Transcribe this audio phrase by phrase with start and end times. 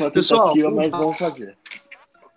[0.00, 1.56] Uma Pessoal, mas vamos fazer.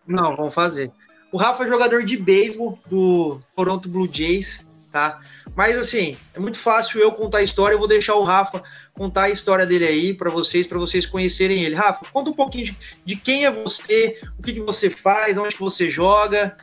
[0.08, 0.92] Não, vamos fazer.
[1.32, 5.22] O Rafa é jogador de beisebol do Toronto Blue Jays, tá?
[5.56, 7.76] Mas assim, é muito fácil eu contar a história.
[7.76, 8.64] Eu vou deixar o Rafa
[8.94, 11.76] contar a história dele aí para vocês, para vocês conhecerem ele.
[11.76, 15.56] Rafa, conta um pouquinho de, de quem é você, o que, que você faz, onde
[15.56, 16.58] que você joga.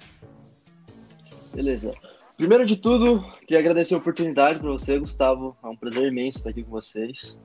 [1.55, 1.95] Beleza.
[2.39, 5.57] Primeiro de tudo, queria agradecer a oportunidade para você, Gustavo.
[5.61, 7.40] É um prazer imenso estar aqui com vocês.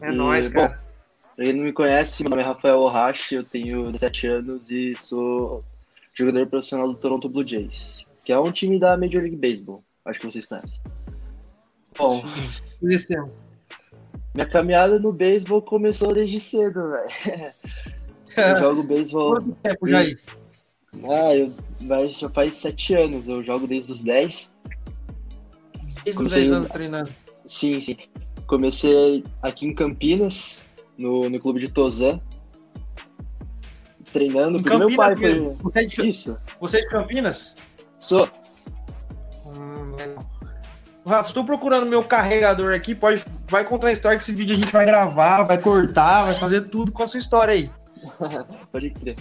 [0.00, 0.68] É e, nóis, cara.
[0.68, 0.76] Bom,
[1.36, 4.94] pra quem não me conhece, meu nome é Rafael Ohashi, eu tenho 17 anos e
[4.96, 5.62] sou
[6.14, 9.84] jogador profissional do Toronto Blue Jays, que é um time da Major League Baseball.
[10.06, 10.80] Acho que vocês conhecem.
[11.98, 12.24] Bom,
[12.80, 13.30] conhecemos.
[14.34, 17.52] Minha caminhada no beisebol começou desde cedo, velho.
[18.38, 19.34] Eu jogo beisebol.
[19.34, 20.16] Quanto tempo já aí?
[21.04, 24.54] Ah, eu, vai, já faz sete anos, eu jogo desde os 10.
[26.04, 27.10] Desde os 10 anos treinando?
[27.46, 27.96] Sim, sim.
[28.46, 30.66] Comecei aqui em Campinas,
[30.98, 32.20] no, no clube de Tozan.
[34.12, 35.40] Treinando, em Campinas, meu pai foi.
[35.62, 36.36] Você é de, Isso.
[36.60, 37.54] Você é de Campinas?
[38.00, 38.28] Sou.
[41.06, 44.58] Rafa, estou procurando meu carregador aqui, pode, vai contar a história que esse vídeo a
[44.58, 47.70] gente vai gravar, vai cortar, vai fazer tudo com a sua história aí.
[48.70, 49.16] pode crer.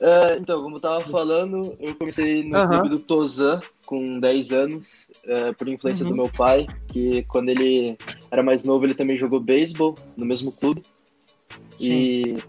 [0.00, 2.68] Uh, então, como eu tava falando, eu comecei no uhum.
[2.68, 6.10] clube do Tozan com 10 anos, uh, por influência uhum.
[6.10, 7.96] do meu pai, que quando ele
[8.30, 10.82] era mais novo, ele também jogou beisebol no mesmo clube.
[11.78, 11.92] Sim.
[11.92, 12.42] E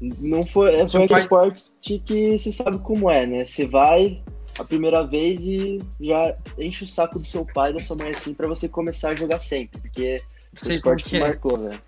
[0.00, 1.20] não foi, foi um pai...
[1.20, 3.44] esporte que você sabe como é, né?
[3.44, 4.22] Você vai,
[4.58, 8.12] a primeira vez e já enche o saco do seu pai e da sua mãe
[8.12, 10.18] assim para você começar a jogar sempre, porque
[10.54, 11.20] Sei o esporte que, é.
[11.20, 11.78] marcou, né?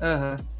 [0.00, 0.36] Aham.
[0.38, 0.57] Uhum.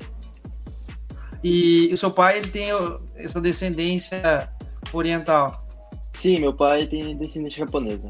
[1.42, 2.69] E o seu pai ele tem
[3.17, 4.50] essa descendência
[4.92, 5.67] oriental?
[6.14, 8.08] Sim, meu pai tem descendência japonesa.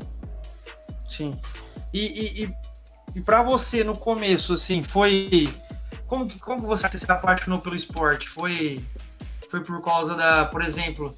[1.09, 1.39] Sim.
[1.93, 2.55] E, e, e,
[3.17, 5.49] e para você no começo, assim, foi
[6.07, 8.29] como que como você se apaixonou pelo esporte?
[8.29, 8.83] Foi
[9.51, 11.15] foi por causa da, por exemplo,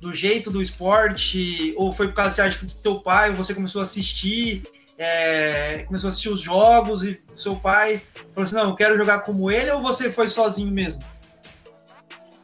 [0.00, 3.80] do jeito do esporte, ou foi por causa você acha do seu pai, você começou
[3.80, 4.62] a assistir,
[4.98, 8.02] é, começou a assistir os jogos e seu pai
[8.34, 11.00] falou assim, não, eu quero jogar como ele, ou você foi sozinho mesmo?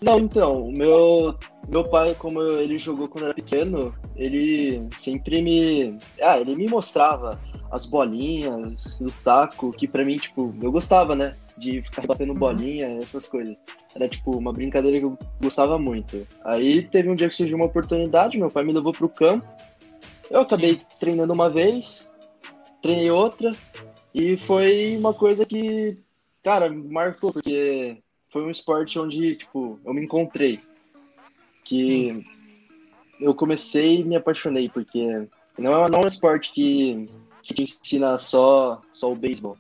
[0.03, 1.35] Não, então, meu
[1.69, 7.41] meu pai, como ele jogou quando era pequeno, ele sempre me, ah, ele me mostrava
[7.71, 11.35] as bolinhas, o taco, que para mim, tipo, eu gostava, né?
[11.57, 12.39] de ficar batendo uhum.
[12.39, 13.57] bolinha, essas coisas.
[13.95, 16.27] Era tipo uma brincadeira que eu gostava muito.
[16.45, 19.47] Aí teve um dia que surgiu uma oportunidade, meu pai me levou pro campo.
[20.31, 22.13] Eu acabei treinando uma vez,
[22.83, 23.53] treinei outra,
[24.13, 25.99] e foi uma coisa que,
[26.43, 28.03] cara, marcou, porque
[28.37, 30.61] foi um esporte onde, tipo, eu me encontrei.
[31.65, 32.23] Que
[33.19, 35.27] eu comecei e me apaixonei, porque
[35.57, 37.09] não é, não é um esporte que,
[37.43, 39.57] que te ensina só, só o beisebol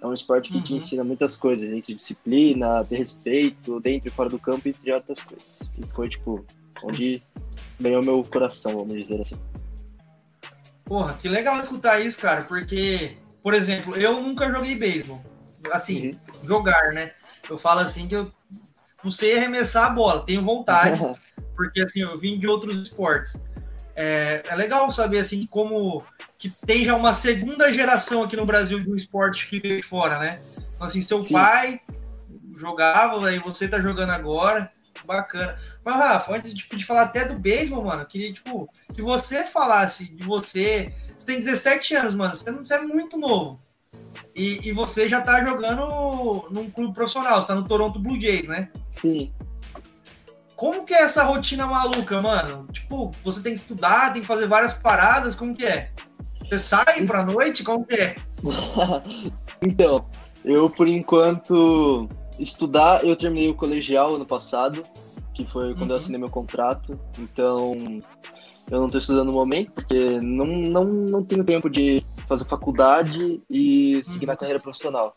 [0.00, 0.62] é um esporte que uhum.
[0.62, 5.18] te ensina muitas coisas, entre disciplina, ter respeito, dentro e fora do campo, entre outras
[5.20, 5.60] coisas.
[5.76, 6.44] E foi, tipo,
[6.84, 7.22] onde
[7.80, 9.36] ganhou meu coração, vamos dizer assim.
[10.84, 15.20] Porra, que legal escutar isso, cara, porque, por exemplo, eu nunca joguei beisebol.
[15.72, 16.46] Assim, uhum.
[16.46, 17.12] jogar, né?
[17.48, 18.30] Eu falo assim que eu
[19.02, 20.98] não sei arremessar a bola, tenho vontade,
[21.54, 23.40] porque assim, eu vim de outros esportes.
[23.96, 26.04] É, é legal saber assim como
[26.38, 29.86] que tem já uma segunda geração aqui no Brasil de um esporte que veio de
[29.86, 30.40] fora, né?
[30.74, 31.34] Então, assim, seu Sim.
[31.34, 31.80] pai
[32.56, 34.70] jogava, aí você tá jogando agora,
[35.04, 35.56] bacana.
[35.84, 40.04] Mas, Rafa, antes de, de falar até do beisebol, mano, queria, tipo, que você falasse
[40.04, 40.92] de você.
[41.18, 43.60] Você tem 17 anos, mano, você, você é muito novo.
[44.34, 48.68] E, e, você já tá jogando num clube profissional, tá no Toronto Blue Jays, né?
[48.90, 49.32] Sim.
[50.56, 52.66] Como que é essa rotina maluca, mano?
[52.72, 55.90] Tipo, você tem que estudar, tem que fazer várias paradas, como que é?
[56.42, 57.62] Você sai pra noite?
[57.62, 58.16] Como que é?
[59.62, 60.04] então,
[60.44, 64.82] eu por enquanto estudar, eu terminei o colegial ano passado,
[65.32, 65.90] que foi quando uhum.
[65.90, 66.98] eu assinei meu contrato.
[67.18, 67.72] Então,
[68.70, 73.40] eu não estou estudando no momento, porque não, não, não tenho tempo de fazer faculdade
[73.50, 74.32] e seguir uhum.
[74.32, 75.14] na carreira profissional.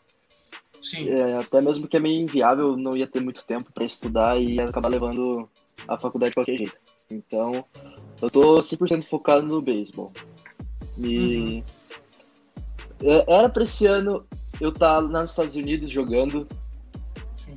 [0.82, 1.08] Sim.
[1.08, 4.60] É, até mesmo que é meio inviável, não ia ter muito tempo para estudar e
[4.60, 5.48] acabar levando
[5.86, 6.76] a faculdade de qualquer jeito.
[7.10, 7.64] Então,
[8.20, 10.12] eu tô 100% focado no beisebol.
[10.98, 11.62] E uhum.
[13.02, 14.24] É, era para esse ano
[14.60, 16.46] eu estar tá nos Estados Unidos jogando.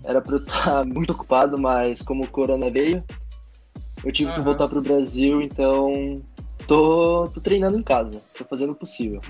[0.03, 3.03] Era para eu estar tá muito ocupado, mas como o Corona veio,
[4.03, 4.35] eu tive uhum.
[4.35, 6.21] que voltar pro Brasil, então
[6.67, 9.21] tô, tô treinando em casa, tô fazendo o possível.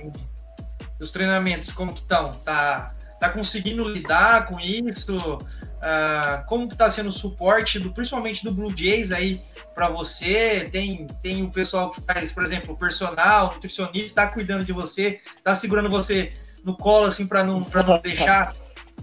[1.00, 2.32] Os treinamentos, como que estão?
[2.32, 5.18] Tá, tá conseguindo lidar com isso?
[5.18, 9.42] Uh, como que está sendo o suporte, do, principalmente do Blue Jays aí
[9.74, 10.70] para você?
[10.72, 15.20] Tem, tem o pessoal que faz, por exemplo, o personal, nutricionista, está cuidando de você,
[15.36, 16.34] está segurando você
[16.64, 18.54] no colo assim para não, não deixar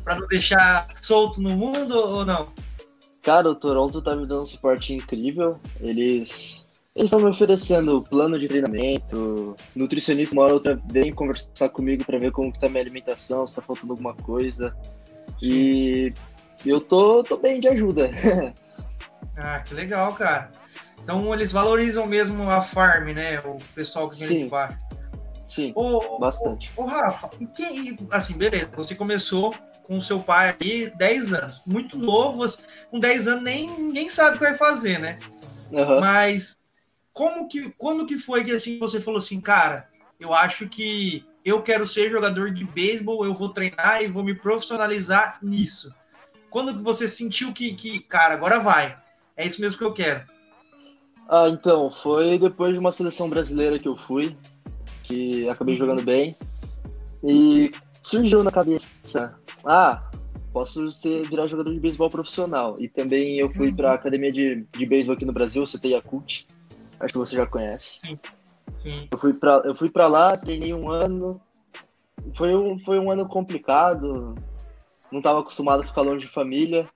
[0.05, 2.49] para não deixar solto no mundo ou não?
[3.29, 5.61] Cara, o Toronto tá me dando um suporte incrível.
[5.83, 6.67] Eles
[6.97, 12.19] eles estão me oferecendo plano de treinamento, nutricionista uma hora outra vem conversar comigo para
[12.19, 14.75] ver como que tá minha alimentação, se tá faltando alguma coisa.
[15.43, 16.11] E
[16.65, 18.11] eu tô, tô bem de ajuda.
[19.37, 20.51] ah, que legal, cara.
[21.05, 23.41] Então eles valorizam mesmo a farm, né?
[23.41, 24.79] O pessoal que vem de baixo.
[25.47, 26.73] Sim, ô, bastante.
[26.75, 29.55] Ô, ô Rafa, que, assim, beleza, você começou
[29.89, 32.47] com seu pai aí 10 anos, muito novo,
[32.91, 35.19] com 10 anos nem ninguém sabe o que vai fazer, né?
[35.73, 35.99] Uhum.
[35.99, 36.59] Mas
[37.11, 39.89] como que, quando que foi que assim você falou assim, cara,
[40.21, 44.35] eu acho que eu quero ser jogador de beisebol, eu vou treinar e vou me
[44.35, 45.95] profissionalizar nisso.
[46.51, 48.95] Quando que você sentiu que, que, cara, agora vai,
[49.35, 50.23] é isso mesmo que eu quero?
[51.31, 54.37] Ah, então, foi depois de uma seleção brasileira que eu fui,
[55.03, 55.79] que acabei uhum.
[55.79, 56.37] jogando bem,
[57.25, 60.11] e surgiu na cabeça, ah,
[60.53, 62.77] posso ser, virar jogador de beisebol profissional.
[62.79, 66.47] E também eu fui para a academia de, de beisebol aqui no Brasil, CT Yakult,
[67.01, 68.01] acho que você já conhece.
[68.05, 68.19] Sim.
[68.83, 69.09] Sim.
[69.11, 71.41] Eu fui para eu fui para lá, treinei um ano.
[72.35, 74.35] Foi um, foi um ano complicado.
[75.11, 76.89] Não estava acostumado a ficar longe de família.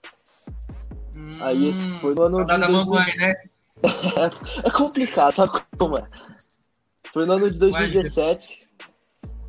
[1.16, 2.84] Hum, Aí esse foi no ano de 2000...
[2.84, 3.34] mamãe, né?
[4.64, 6.06] é complicado, sabe como é?
[7.12, 8.61] Foi no ano de 2017.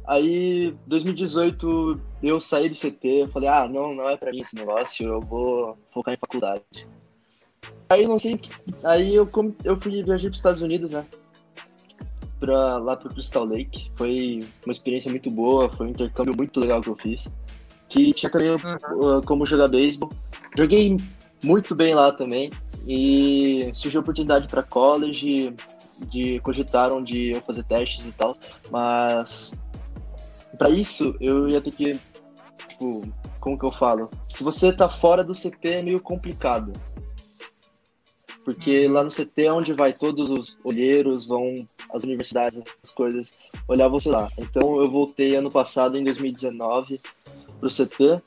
[0.05, 4.55] Aí, 2018, eu saí do CT, eu falei, ah, não, não é pra mim esse
[4.55, 6.63] negócio, eu vou focar em faculdade.
[7.89, 8.39] Aí não sei.
[8.83, 9.29] Aí eu,
[9.63, 11.05] eu fui viajar para os Estados Unidos, né?
[12.39, 13.91] Pra, lá pro Crystal Lake.
[13.95, 17.31] Foi uma experiência muito boa, foi um intercâmbio muito legal que eu fiz.
[17.87, 19.21] Que tinha também uhum.
[19.25, 20.11] como jogar beisebol.
[20.57, 20.97] Joguei
[21.41, 22.51] muito bem lá também.
[22.85, 25.55] E surgiu a oportunidade para college,
[26.09, 28.35] de cogitaram de eu fazer testes e tal,
[28.69, 29.53] mas
[30.57, 31.99] para isso eu ia ter que
[32.67, 33.07] tipo,
[33.39, 34.09] como que eu falo?
[34.29, 36.73] Se você tá fora do CT é meio complicado
[38.43, 43.33] porque lá no CT é onde vai todos os olheiros, vão as universidades, as coisas,
[43.67, 44.29] olhar você lá.
[44.37, 46.99] Então eu voltei ano passado, em 2019,
[47.59, 48.21] pro CT,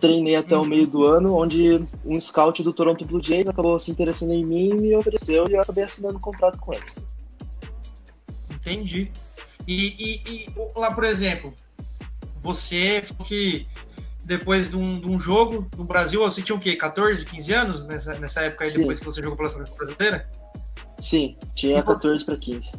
[0.00, 3.90] treinei até o meio do ano, onde um scout do Toronto Blue Jays acabou se
[3.90, 6.96] interessando em mim e me ofereceu e eu acabei assinando um contrato com eles.
[8.50, 9.12] Entendi.
[9.68, 11.52] E, e, e lá, por exemplo,
[12.40, 13.66] você que
[14.24, 16.74] depois de um, de um, jogo no Brasil, você tinha o quê?
[16.74, 18.80] 14, 15 anos nessa, nessa época aí, Sim.
[18.80, 20.30] depois que você jogou pela seleção brasileira?
[21.02, 22.72] Sim, tinha 14 para 15.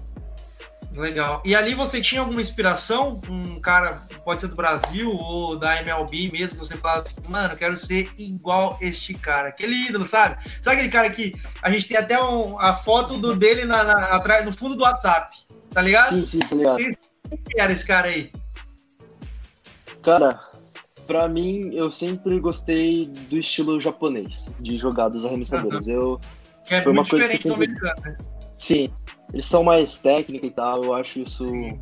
[0.94, 1.44] Legal.
[1.45, 3.21] E ali você tinha alguma inspiração?
[3.30, 7.77] Um cara, pode ser do Brasil ou da MLB mesmo, você fala assim, mano, quero
[7.77, 9.50] ser igual este cara.
[9.50, 10.44] Aquele ídolo, sabe?
[10.62, 14.06] Sabe aquele cara que a gente tem até um, a foto do dele na, na,
[14.07, 15.31] atrás, no fundo do WhatsApp,
[15.71, 16.10] tá ligado?
[16.10, 16.77] Sim, sim, tá ligado.
[16.77, 16.98] Quem
[17.57, 18.31] era esse cara aí?
[20.01, 20.50] Cara,
[21.10, 25.88] Pra mim, eu sempre gostei do estilo japonês, de jogar dos arremessadores.
[25.88, 25.94] Uhum.
[25.94, 26.21] Eu,
[26.63, 27.51] que é foi muito uma coisa sempre...
[27.51, 28.18] americano, né?
[28.60, 28.94] Sim,
[29.33, 31.48] eles são mais técnica e tal, eu acho isso.
[31.48, 31.80] Sim.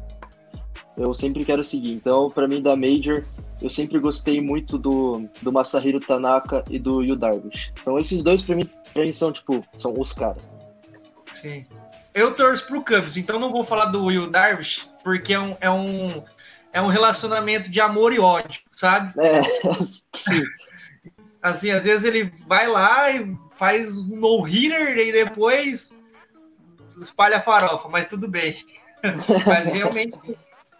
[0.95, 1.91] Eu sempre quero seguir.
[1.91, 3.21] Então, para mim, da Major,
[3.61, 7.73] eu sempre gostei muito do, do Masahiro Tanaka e do Yu Darvish.
[7.81, 10.49] São esses dois, pra mim, pra mim são, tipo, são os caras.
[11.33, 11.65] Sim.
[12.17, 15.69] Eu torço pro Cubs, então não vou falar do Will Darvish, porque é um, é
[15.69, 16.23] um,
[16.73, 19.13] é um relacionamento de amor e ódio, sabe?
[19.19, 19.43] É,
[20.15, 20.43] sim.
[21.39, 25.95] Assim, às vezes ele vai lá e faz um no-hitter e depois
[27.03, 28.65] espalha farofa, mas tudo bem.
[29.45, 30.17] mas realmente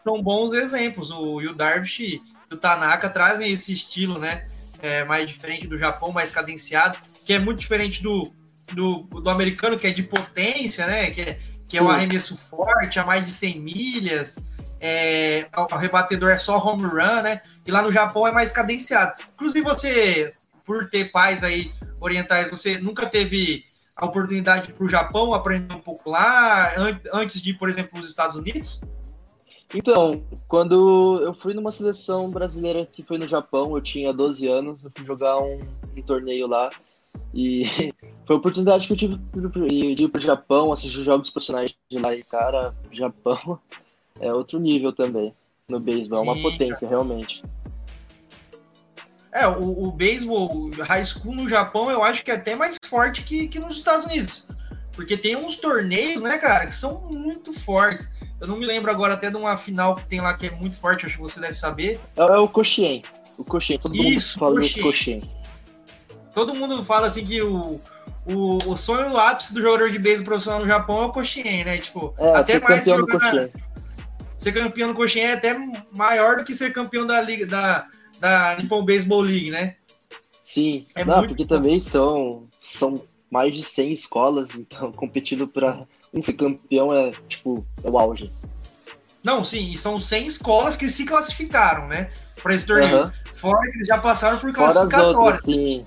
[0.03, 1.12] são bons exemplos.
[1.12, 4.48] O, e o Darvish e o Tanaka trazem esse estilo, né?
[4.82, 8.34] É, mais diferente do Japão, mais cadenciado, que é muito diferente do,
[8.74, 11.12] do, do americano, que é de potência, né?
[11.12, 14.38] Que é, que é um arremesso forte, a mais de 100 milhas
[14.79, 17.41] é, o rebatedor é só home run, né?
[17.65, 19.21] E lá no Japão é mais cadenciado.
[19.33, 20.33] Inclusive, você,
[20.65, 25.79] por ter pais aí orientais, você nunca teve a oportunidade para o Japão aprender um
[25.79, 26.71] pouco lá,
[27.12, 28.79] antes de ir, por exemplo, os Estados Unidos?
[29.74, 34.83] Então, quando eu fui numa seleção brasileira que foi no Japão, eu tinha 12 anos,
[34.83, 35.59] eu fui jogar um,
[35.95, 36.69] um torneio lá
[37.33, 37.65] e
[38.25, 39.17] foi a oportunidade que eu tive
[39.95, 43.59] de ir para o Japão, assistir jogos profissionais de lá e, cara, Japão
[44.19, 45.33] é outro nível também
[45.67, 47.43] no beisebol, é uma potência realmente.
[49.31, 53.24] É, o, o beisebol high school no Japão eu acho que é até mais forte
[53.24, 54.47] que, que nos Estados Unidos.
[54.93, 58.09] Porque tem uns torneios, né, cara, que são muito fortes.
[58.41, 60.75] Eu não me lembro agora até de uma final que tem lá que é muito
[60.77, 62.00] forte, acho que você deve saber.
[62.15, 63.03] É, é o Koshien.
[63.38, 65.37] O Koshien, todo Isso, mundo fala do Koshien.
[66.38, 67.82] Todo mundo fala assim que o,
[68.27, 71.63] o, o sonho o ápice do jogador de beisebol profissional no Japão é o Koshien,
[71.63, 71.79] né?
[71.79, 73.51] Tipo, é, até mais campeão do.
[74.38, 75.58] Ser campeão no Koshien é até
[75.91, 77.88] maior do que ser campeão da liga da,
[78.20, 79.77] da Nippon Baseball League, né?
[80.44, 81.56] Sim, é não, porque bom.
[81.56, 83.01] também são, são
[83.32, 85.79] mais de 100 escolas, então competindo para
[86.13, 88.32] um ser campeão é tipo é o auge.
[89.24, 92.12] Não, sim, e são 100 escolas que se classificaram, né?
[92.44, 93.06] Para esse torneio.
[93.06, 93.12] Uhum.
[93.34, 95.41] Fora que eles já passaram por classificatória.
[95.44, 95.84] sim.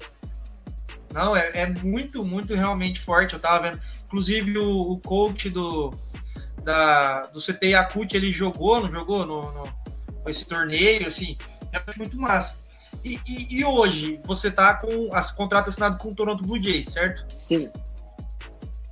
[1.13, 3.35] Não, é, é, muito, muito realmente forte.
[3.35, 3.81] Eu tava vendo.
[4.07, 5.93] Inclusive o, o coach do,
[6.65, 9.81] da, do CT Yakut, ele jogou, não jogou no, no
[10.27, 11.37] esse torneio, assim,
[11.73, 12.59] é muito massa.
[13.05, 16.89] E, e, e, hoje, você tá com as contrato assinado com o Toronto Blue Jays,
[16.89, 17.25] certo?
[17.33, 17.71] Sim.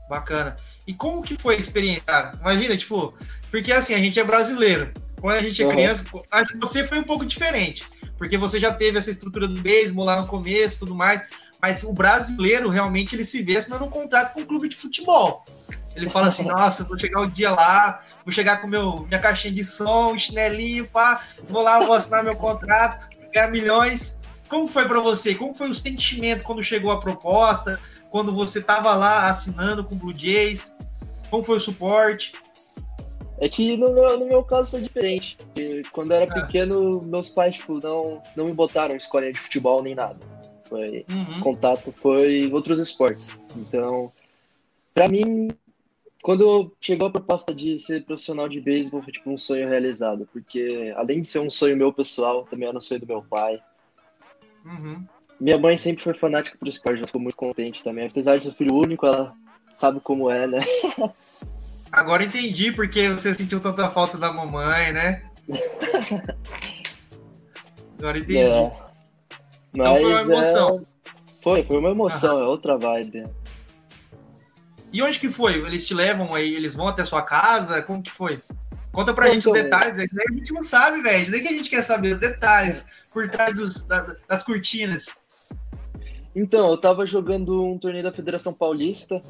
[0.09, 0.57] Bacana.
[0.87, 2.05] E como que foi a experiência?
[2.07, 2.39] Cara?
[2.41, 3.15] Imagina, tipo,
[3.51, 4.93] porque assim, a gente é brasileiro.
[5.21, 5.73] Quando a gente é uhum.
[5.73, 7.87] criança, acho que você foi um pouco diferente.
[8.17, 11.23] Porque você já teve essa estrutura do beisebol lá no começo e tudo mais.
[11.61, 15.45] Mas o brasileiro realmente ele se vê assinando um contrato com um clube de futebol.
[15.95, 19.21] Ele fala assim, nossa, vou chegar o um dia lá, vou chegar com meu, minha
[19.21, 24.19] caixinha de som, chinelinho, pá, vou lá, vou assinar meu contrato, ganhar milhões.
[24.49, 25.35] Como foi para você?
[25.35, 27.79] Como foi o sentimento quando chegou a proposta?
[28.11, 30.75] Quando você tava lá assinando com o Blue Jays?
[31.29, 32.33] Como foi o suporte?
[33.41, 35.37] É que no meu, no meu caso foi diferente.
[35.93, 36.43] Quando eu era ah.
[36.43, 40.19] pequeno, meus pais tipo, não, não me botaram em escolinha de futebol nem nada.
[40.69, 41.41] Foi, uhum.
[41.41, 43.33] Contato foi outros esportes.
[43.57, 44.13] Então,
[44.93, 45.49] para mim,
[46.23, 50.29] quando chegou a proposta de ser profissional de beisebol, foi tipo um sonho realizado.
[50.33, 53.61] Porque além de ser um sonho meu pessoal, também era um sonho do meu pai.
[54.65, 55.05] Uhum.
[55.41, 58.07] Minha mãe sempre foi fanática por esporte, ela ficou muito contente também.
[58.07, 59.35] Apesar de ser filho único, ela
[59.73, 60.59] sabe como é, né?
[61.91, 65.23] Agora entendi porque você sentiu tanta falta da mamãe, né?
[67.99, 68.39] Agora entendi.
[68.39, 68.88] É.
[69.73, 70.81] Então foi uma emoção.
[70.81, 71.43] É...
[71.43, 73.27] Foi, foi uma emoção, é outra vibe.
[74.93, 75.55] E onde que foi?
[75.55, 77.83] Eles te levam aí, eles vão até sua casa?
[77.83, 78.39] Como que foi?
[78.91, 81.31] Conta pra então, gente os detalhes, aí a gente não sabe, velho.
[81.31, 83.85] Nem que a gente quer saber os detalhes por trás dos,
[84.27, 85.07] das cortinas.
[86.35, 89.23] Então, eu tava jogando um torneio da Federação Paulista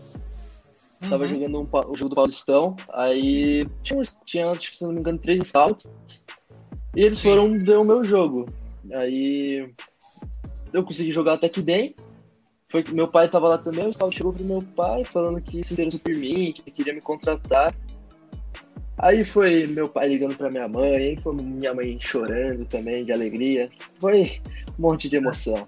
[1.03, 1.11] Uhum.
[1.11, 2.77] Tava jogando um, o jogo do Paulistão.
[2.93, 5.89] Aí tinha, tinha, se não me engano, três scouts.
[6.95, 7.29] E eles Sim.
[7.29, 8.49] foram ver o meu jogo.
[8.93, 9.73] Aí
[10.73, 11.95] eu consegui jogar até que bem.
[12.71, 15.65] Foi que meu pai tava lá também, o scout chegou pro meu pai falando que
[15.65, 17.75] se interessou por mim, que queria me contratar.
[18.99, 23.13] Aí foi meu pai ligando pra minha mãe, aí foi minha mãe chorando também de
[23.13, 23.71] alegria.
[23.99, 24.41] Foi
[24.79, 25.67] um monte de emoção.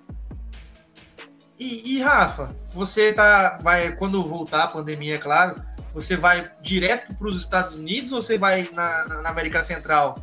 [1.59, 7.15] E, e, Rafa, você tá, vai quando voltar a pandemia, é claro, você vai direto
[7.15, 10.19] para os Estados Unidos ou você vai na, na América Central?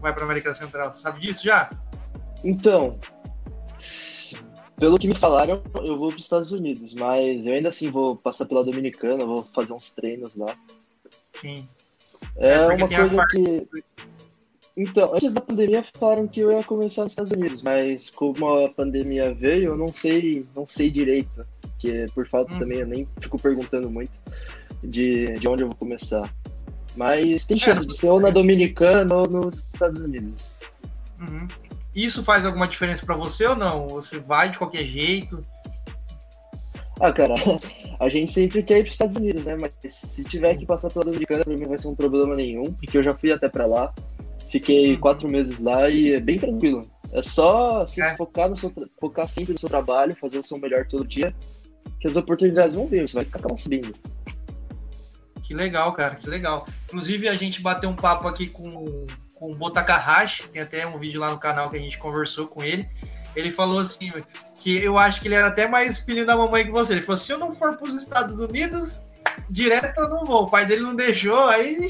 [0.00, 0.92] Vai para a América Central?
[0.92, 1.70] Você sabe disso já?
[2.44, 2.98] Então,
[4.76, 8.16] pelo que me falaram, eu vou para os Estados Unidos, mas eu ainda assim vou
[8.16, 10.56] passar pela Dominicana, vou fazer uns treinos lá.
[11.40, 11.66] Sim.
[12.36, 13.68] É, é uma coisa que
[14.76, 18.68] então, antes da pandemia falaram que eu ia começar nos Estados Unidos, mas como a
[18.68, 21.46] pandemia veio, eu não sei, não sei direito,
[21.78, 22.58] que por falta hum.
[22.58, 24.10] também eu nem fico perguntando muito
[24.82, 26.32] de, de onde eu vou começar.
[26.96, 30.50] Mas tem chance é, de ser ou na Dominicana ou nos Estados Unidos.
[31.20, 31.46] Uhum.
[31.94, 33.88] Isso faz alguma diferença para você ou não?
[33.88, 35.40] Você vai de qualquer jeito?
[37.00, 37.34] Ah, cara,
[38.00, 39.56] a gente sempre quer ir para os Estados Unidos, né?
[39.60, 42.98] Mas se tiver que passar pela Dominicana, para mim vai ser um problema nenhum, porque
[42.98, 43.92] eu já fui até para lá.
[44.50, 46.88] Fiquei quatro meses lá e é bem tranquilo.
[47.12, 48.16] É só se é.
[48.16, 51.34] focar, no seu, focar sempre no seu trabalho, fazer o seu melhor todo dia,
[52.00, 53.94] que as oportunidades vão vir, você vai acabar subindo.
[55.42, 56.66] Que legal, cara, que legal.
[56.86, 61.20] Inclusive, a gente bateu um papo aqui com, com o Botakahashi, tem até um vídeo
[61.20, 62.88] lá no canal que a gente conversou com ele.
[63.34, 64.12] Ele falou assim,
[64.56, 66.94] que eu acho que ele era até mais filho da mamãe que você.
[66.94, 69.02] Ele falou, se eu não for para os Estados Unidos,
[69.50, 70.44] direto eu não vou.
[70.44, 71.88] O pai dele não deixou, aí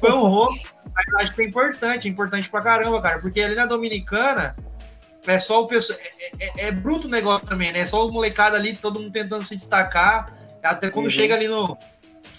[0.00, 0.58] foi um roubo.
[0.94, 4.56] Mas acho que é importante, é importante pra caramba, cara, porque ali na Dominicana
[5.26, 5.98] é só o pessoal.
[6.00, 7.80] É, é, é, bruto o negócio também, né?
[7.80, 10.32] É só o molecada ali, todo mundo tentando se destacar.
[10.62, 11.10] Até quando uhum.
[11.10, 11.76] chega ali no.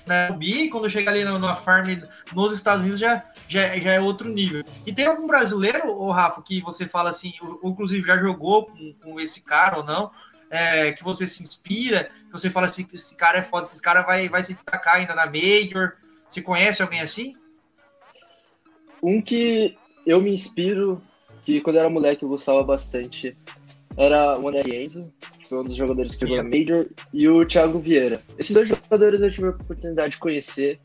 [0.10, 1.88] Na BI, quando chega ali na, farm
[2.34, 4.64] nos Estados Unidos, já, já, já é outro nível.
[4.84, 8.94] E tem algum brasileiro, ô Rafa, que você fala assim, ou, inclusive já jogou com,
[8.94, 10.10] com esse cara ou não,
[10.50, 14.02] é, que você se inspira, que você fala assim, esse cara é foda, esse cara
[14.02, 15.94] vai, vai se destacar ainda na Major.
[16.28, 17.36] Você conhece alguém assim?
[19.02, 21.04] Um que eu me inspiro,
[21.44, 23.36] que quando era moleque eu gostava bastante,
[23.96, 25.14] era o André Enzo,
[25.50, 28.22] foi um dos jogadores que jogou na Major, e o Thiago Vieira.
[28.38, 30.80] Esses dois jogadores eu tive a oportunidade de conhecer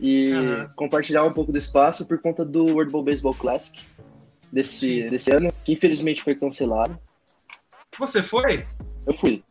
[0.00, 0.68] e uhum.
[0.74, 3.80] compartilhar um pouco do espaço por conta do World Bowl Baseball Classic
[4.52, 6.98] desse, desse ano, que infelizmente foi cancelado.
[7.98, 8.66] Você foi?
[9.06, 9.42] Eu fui.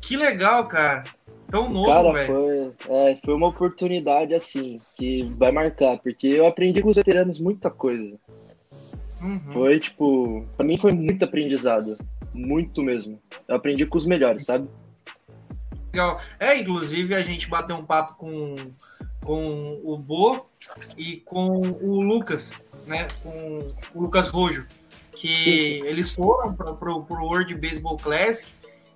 [0.00, 1.04] Que legal, cara.
[1.50, 2.72] Tão novo, Cara, velho.
[2.78, 7.40] foi, é, foi uma oportunidade assim, que vai marcar, porque eu aprendi com os veteranos
[7.40, 8.16] muita coisa.
[9.20, 9.52] Uhum.
[9.52, 11.96] Foi, tipo, pra mim foi muito aprendizado.
[12.34, 13.20] Muito mesmo.
[13.48, 14.68] Eu aprendi com os melhores, sabe?
[15.92, 16.20] Legal.
[16.38, 18.54] É, inclusive a gente bateu um papo com,
[19.24, 20.46] com o Bo
[20.96, 22.52] e com o Lucas,
[22.86, 23.08] né?
[23.22, 24.66] Com o Lucas Rojo.
[25.12, 25.86] Que Sim, sim.
[25.86, 28.48] eles foram para pro, pro World Baseball Classic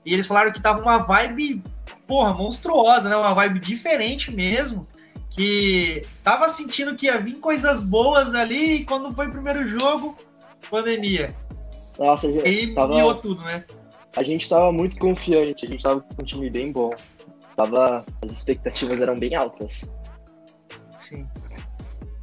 [0.07, 1.63] e eles falaram que tava uma vibe,
[2.07, 3.17] porra, monstruosa, né?
[3.17, 4.87] Uma vibe diferente mesmo.
[5.31, 10.17] Que tava sentindo que ia vir coisas boas ali e quando foi o primeiro jogo,
[10.71, 11.35] pandemia.
[11.99, 13.65] Nossa, E aí tava, miou tudo, né?
[14.17, 16.95] a gente tava muito confiante, a gente tava com um time bem bom.
[17.57, 19.89] Tava, as expectativas eram bem altas.
[21.09, 21.27] Sim.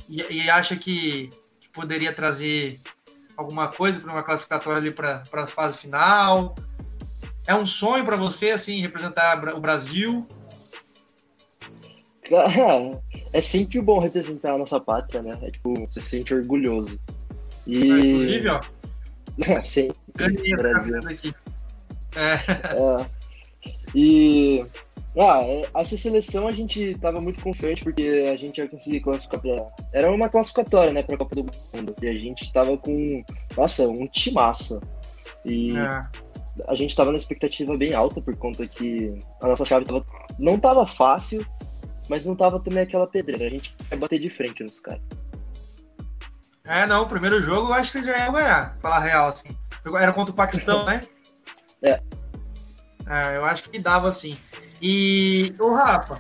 [0.10, 2.80] E, e acha que, que poderia trazer
[3.36, 6.56] alguma coisa para uma classificatória ali para a fase final?
[7.48, 10.28] É um sonho para você, assim, representar o Brasil?
[12.30, 13.02] Cara,
[13.34, 15.38] é sempre bom representar a nossa pátria, né?
[15.42, 17.00] É tipo, você se sente orgulhoso.
[17.66, 17.78] E.
[17.78, 18.62] Inclusive, ó,
[19.64, 20.98] Sim, ganhei Brasil.
[21.10, 21.34] aqui.
[22.16, 22.34] É,
[23.04, 23.22] É.
[23.94, 24.64] E
[25.18, 29.42] ah, é, essa seleção a gente tava muito confiante porque a gente ia conseguir classificar
[29.42, 29.68] pra.
[29.94, 31.94] Era uma classificatória, né, pra Copa do Mundo.
[32.02, 33.24] E a gente tava com,
[33.58, 34.82] nossa, um timaço.
[35.46, 36.02] E é,
[36.68, 40.06] a gente tava na expectativa bem alta por conta que a nossa chave tava,
[40.40, 41.46] não tava fácil,
[42.08, 43.46] mas não tava também aquela pedreira.
[43.46, 45.02] A gente ia bater de frente nos caras.
[46.64, 49.56] É, não, o primeiro jogo eu acho que vocês já iam ganhar, falar real, assim.
[50.00, 51.02] Era contra o Paquistão, né?
[51.82, 52.00] É.
[53.08, 54.38] É, eu acho que dava assim.
[54.82, 56.20] E, ô Rafa,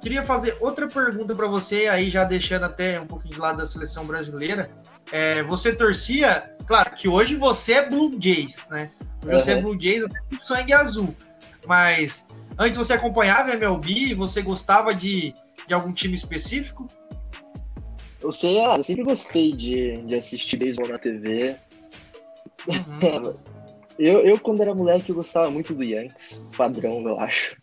[0.00, 3.66] queria fazer outra pergunta para você, aí já deixando até um pouquinho de lado da
[3.66, 4.70] seleção brasileira.
[5.12, 8.90] É, você torcia, claro que hoje você é Blue Jays, né?
[9.24, 9.62] Hoje Você é Uhum.
[9.62, 11.14] Blue Jays até com sangue azul.
[11.66, 12.26] Mas
[12.58, 15.34] antes você acompanhava MLB, você gostava de,
[15.66, 16.88] de algum time específico?
[18.20, 21.56] Eu sei, ah, eu sempre gostei de, de assistir beisebol na TV.
[22.68, 23.34] Uhum.
[23.98, 27.54] Eu, eu, quando era moleque, eu gostava muito do Yankees, padrão, eu acho.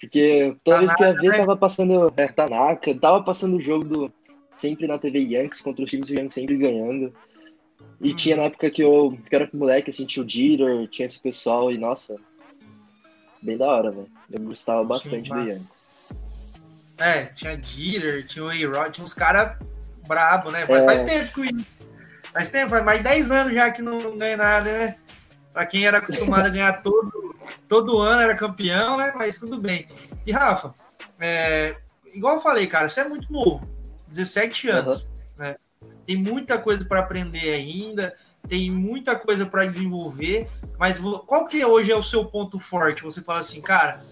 [0.00, 1.36] Porque toda vez que eu ia ver, né?
[1.36, 4.12] tava passando é, Tanaka, tava passando o jogo do
[4.56, 7.12] sempre na TV Yankees contra os times do Yankees sempre ganhando.
[8.00, 8.16] E Hum.
[8.16, 11.20] tinha na época que eu, que eu era moleque, assim, tinha o Jeter, tinha esse
[11.20, 12.18] pessoal, e nossa,
[13.42, 14.08] bem da hora, velho.
[14.30, 15.50] Eu gostava bastante do massa.
[15.50, 15.86] Yankees.
[16.98, 19.56] É, tinha Jeter, tinha o A-Rod, tinha uns caras
[20.06, 20.66] brabo, né?
[20.66, 20.84] Faz, É.
[20.84, 21.66] faz tempo que
[22.34, 24.96] Faz tempo, faz mais de 10 anos já que não, ganha nada, né?
[25.52, 27.36] Pra quem era acostumado a ganhar todo,
[27.68, 29.12] todo ano, era campeão, né?
[29.14, 29.86] Mas tudo bem.
[30.26, 30.74] E Rafa,
[31.20, 31.76] é,
[32.12, 33.68] igual eu falei, cara, você é muito novo,
[34.08, 35.06] 17 anos,
[35.38, 35.54] né?
[36.04, 38.12] Tem muita coisa para aprender ainda,
[38.48, 43.04] tem muita coisa para desenvolver, mas qual que hoje é o seu ponto forte?
[43.04, 44.02] Você fala assim, cara,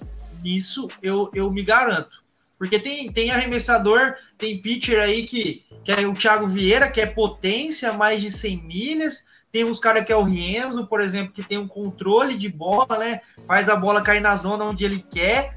[0.40, 2.22] nisso eu, eu me garanto.
[2.62, 7.07] Porque tem, tem arremessador, tem pitcher aí que, que é o Thiago Vieira, que é
[7.07, 9.27] potência, mais de 100 milhas.
[9.51, 12.98] Tem uns caras que é o Rienzo, por exemplo, que tem um controle de bola,
[13.01, 13.20] né?
[13.48, 15.57] Faz a bola cair na zona onde ele quer.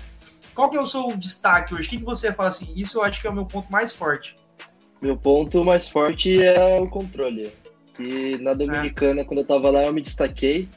[0.56, 1.86] Qual que é o seu destaque hoje?
[1.86, 2.74] O que, que você fala assim?
[2.76, 4.36] Isso eu acho que é o meu ponto mais forte.
[5.00, 7.52] Meu ponto mais forte é o controle.
[7.96, 10.68] Que na Dominicana, quando eu tava lá, eu me destaquei.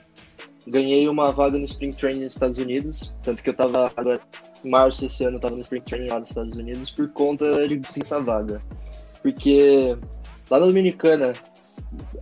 [0.67, 3.15] Ganhei uma vaga no Spring Training nos Estados Unidos.
[3.23, 4.21] Tanto que eu tava agora,
[4.65, 7.79] março desse ano, eu tava no Spring Training lá nos Estados Unidos por conta de
[7.79, 8.61] conseguir essa vaga.
[9.23, 9.97] Porque
[10.51, 11.33] lá na Dominicana,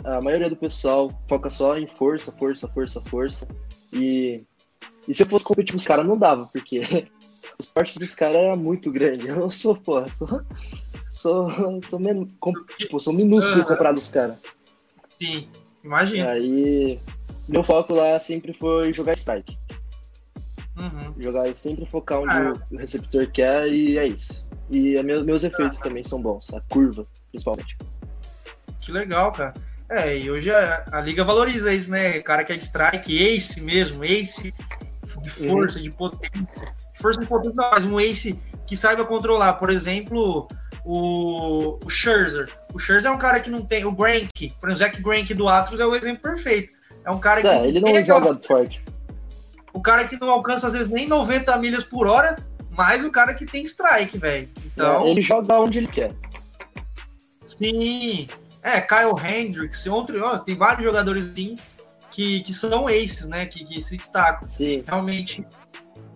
[0.04, 3.48] a maioria do pessoal foca só em força, força, força, força.
[3.92, 4.44] E,
[5.06, 6.80] e se eu fosse competir com os caras, não dava, porque
[7.58, 9.28] o esporte dos caras era muito grande.
[9.28, 10.28] Eu não sou, porra, sou.
[11.10, 11.48] Sou,
[11.88, 12.30] sou, men,
[12.76, 13.68] tipo, sou minúsculo Aham.
[13.68, 14.42] comparado aos caras.
[15.18, 15.48] Sim,
[15.82, 16.32] imagina.
[16.32, 17.00] Aí,
[17.48, 19.56] meu foco lá sempre foi jogar strike.
[20.76, 21.14] Uhum.
[21.18, 22.52] Jogar sempre focar onde Ah.
[22.70, 24.44] o receptor quer e é isso.
[24.70, 27.76] E meu- meus efeitos também são bons, a curva, principalmente.
[28.82, 29.54] Que legal, cara.
[29.88, 32.18] É, e hoje a, a liga valoriza isso, né?
[32.20, 34.52] Cara que é de strike, ace mesmo, ace
[35.22, 36.74] de força, de potência.
[37.00, 39.54] Força de potência, não, mas um ace que saiba controlar.
[39.54, 40.48] Por exemplo,
[40.84, 42.48] o, o Scherzer.
[42.74, 43.84] O Scherzer é um cara que não tem.
[43.84, 46.72] O Grank, por exemplo, o Zach Grank do Astros é o exemplo perfeito.
[47.04, 47.46] É um cara que.
[47.46, 48.82] É, ele não joga forte.
[49.76, 52.36] O cara que não alcança às vezes nem 90 milhas por hora,
[52.70, 54.48] mas o cara que tem strike, velho.
[54.64, 55.06] Então.
[55.06, 56.14] Ele joga onde ele quer.
[57.46, 58.26] Sim.
[58.62, 61.56] É, Kyle Hendricks, outro, ó, tem vários jogadores assim
[62.10, 63.44] que, que são aces, né?
[63.46, 64.48] Que, que se destacam.
[64.48, 64.82] Sim.
[64.86, 65.46] Realmente,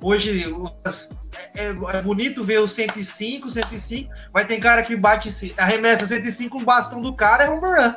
[0.03, 1.11] hoje os-
[1.55, 6.57] é, é bonito ver o 105, 105, mas tem cara que bate, se- arremessa 105
[6.57, 7.95] com o bastão do cara é home run,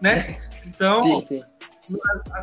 [0.00, 0.40] né?
[0.64, 1.42] Então, Sim, sim.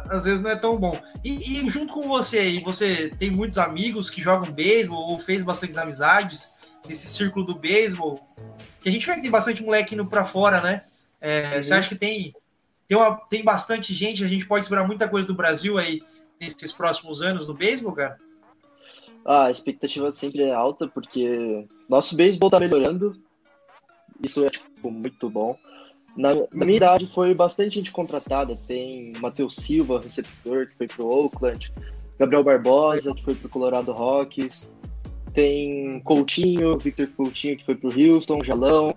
[0.09, 0.99] Às vezes não é tão bom.
[1.23, 5.43] E, e, junto com você aí, você tem muitos amigos que jogam beisebol ou fez
[5.43, 8.19] bastantes amizades nesse círculo do beisebol?
[8.81, 10.83] Que a gente vê que tem bastante moleque indo para fora, né?
[11.21, 11.63] É, uhum.
[11.63, 12.33] Você acha que tem,
[12.87, 16.01] tem, uma, tem bastante gente, a gente pode esperar muita coisa do Brasil aí
[16.39, 18.17] nesses próximos anos no beisebol, cara?
[19.25, 23.21] Ah, a expectativa sempre é alta, porque nosso beisebol tá melhorando.
[24.23, 25.57] Isso é, tipo, muito bom.
[26.15, 28.57] Na, na, minha idade foi bastante gente contratada.
[28.67, 31.71] Tem Matheus Silva, receptor, que foi pro Oakland.
[32.17, 34.69] Gabriel Barbosa, que foi pro Colorado Rockies.
[35.33, 38.43] Tem Coutinho, Victor Coutinho, que foi pro Houston.
[38.43, 38.93] Jalão,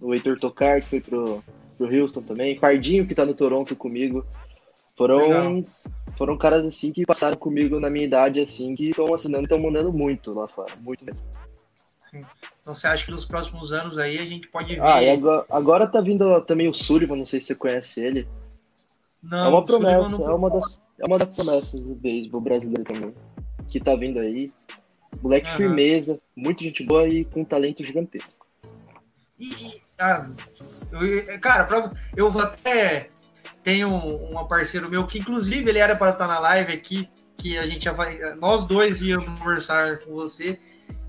[0.00, 1.42] o Heitor Tocar, que foi pro,
[1.76, 2.58] pro Houston também.
[2.58, 4.24] Pardinho, que tá no Toronto comigo.
[4.96, 5.62] Foram,
[6.18, 9.58] foram caras assim que passaram comigo na minha idade, assim, que estão assinando e estão
[9.58, 10.74] mandando muito lá fora.
[10.82, 11.20] Muito mesmo.
[12.12, 14.82] Então você acha que nos próximos anos aí a gente pode ver.
[14.82, 18.28] Ah, e agora, agora tá vindo também o Sullivan, não sei se você conhece ele.
[19.22, 20.30] Não, é uma promessa, não...
[20.30, 23.14] é, uma das, é uma das promessas do beisebol brasileiro também.
[23.68, 24.52] Que tá vindo aí.
[25.22, 25.56] Moleque uhum.
[25.56, 28.46] firmeza, muita gente boa e com um talento gigantesco.
[29.38, 30.28] E, ah,
[30.92, 33.08] eu, cara, pra, eu vou até.
[33.62, 37.58] Tenho um, um parceiro meu que, inclusive, ele era para estar na live aqui, que
[37.58, 38.18] a gente já vai.
[38.36, 40.58] Nós dois íamos conversar com você.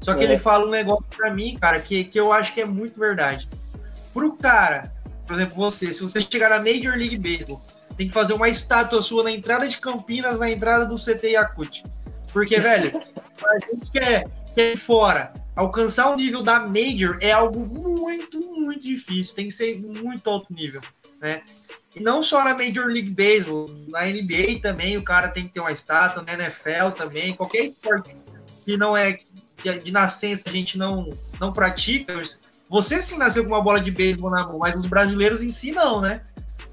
[0.02, 0.24] Só que é.
[0.24, 3.48] ele fala um negócio para mim, cara, que, que eu acho que é muito verdade.
[4.14, 4.92] Pro cara,
[5.26, 7.62] por exemplo, você, se você chegar na Major League Baseball,
[7.96, 11.84] tem que fazer uma estátua sua na entrada de Campinas, na entrada do CT Yakut.
[12.34, 12.92] Porque, velho,
[13.46, 18.82] a gente quer, quer ir fora, alcançar o nível da Major é algo muito, muito
[18.82, 19.36] difícil.
[19.36, 20.82] Tem que ser muito alto nível,
[21.22, 21.44] né?
[21.96, 25.60] E não só na Major League Baseball, na NBA também o cara tem que ter
[25.60, 28.16] uma estátua, na NFL também, qualquer esporte
[28.64, 29.20] que não é
[29.62, 32.22] que de nascença a gente não, não pratica.
[32.70, 35.72] Você sim nasceu com uma bola de beisebol na mão, mas os brasileiros em si
[35.72, 36.22] não, né?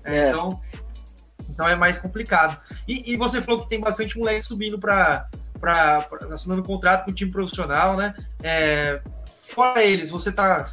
[0.05, 0.29] É.
[0.29, 0.61] Então,
[1.51, 2.57] então é mais complicado.
[2.87, 5.29] E, e, você falou que tem bastante moleque subindo para
[6.33, 8.15] assinando contrato com o time profissional, né?
[8.43, 9.01] É,
[9.47, 10.65] fora eles, você está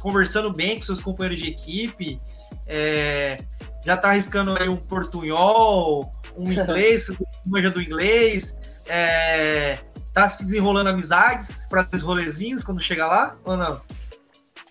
[0.00, 2.20] conversando bem com seus companheiros de equipe,
[2.66, 3.38] é,
[3.84, 7.08] já está arriscando aí um portunhol, um inglês,
[7.46, 8.54] manja do inglês,
[8.86, 9.78] é,
[10.14, 13.80] tá se desenrolando amizades para os rolezinhos quando chega lá, ou não?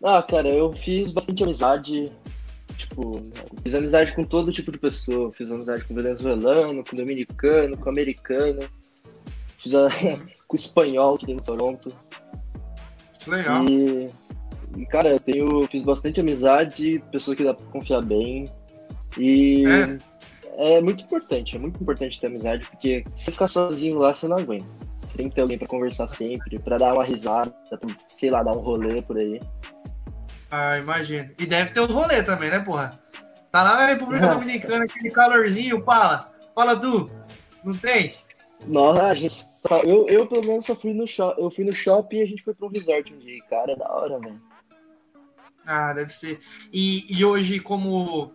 [0.02, 2.12] Ah, cara, eu fiz bastante amizade.
[2.78, 3.22] Tipo,
[3.62, 5.32] fiz amizade com todo tipo de pessoa.
[5.34, 8.68] Fiz amizade com venezuelano, com dominicano, com americano.
[9.60, 9.88] Fiz a...
[10.48, 11.94] com espanhol que tem no Toronto.
[13.28, 13.66] Legal.
[13.66, 14.08] E,
[14.78, 18.46] e, cara, eu tenho, fiz bastante amizade, pessoas que dá pra confiar bem.
[19.18, 19.66] E
[20.58, 20.76] é.
[20.76, 24.28] é muito importante, é muito importante ter amizade, porque se você ficar sozinho lá, você
[24.28, 24.66] não aguenta.
[25.06, 28.42] Você tem que ter alguém pra conversar sempre, pra dar uma risada, pra, sei lá,
[28.42, 29.42] dar um rolê por aí.
[30.50, 31.30] Ah, imagino.
[31.38, 33.00] E deve ter os rolê também, né, porra?
[33.52, 36.32] Tá lá na República Dominicana, aquele calorzinho, fala.
[36.56, 37.10] Fala tu.
[37.63, 38.16] Não tem?
[38.68, 39.46] Nossa, a gente.
[39.84, 41.42] Eu, eu pelo menos só fui no shopping.
[41.42, 43.42] Eu fui no shopping e a gente foi pra um resort um dia.
[43.50, 44.42] Cara, é da hora, velho.
[45.66, 46.39] Ah, deve ser.
[46.72, 48.34] E, e hoje, como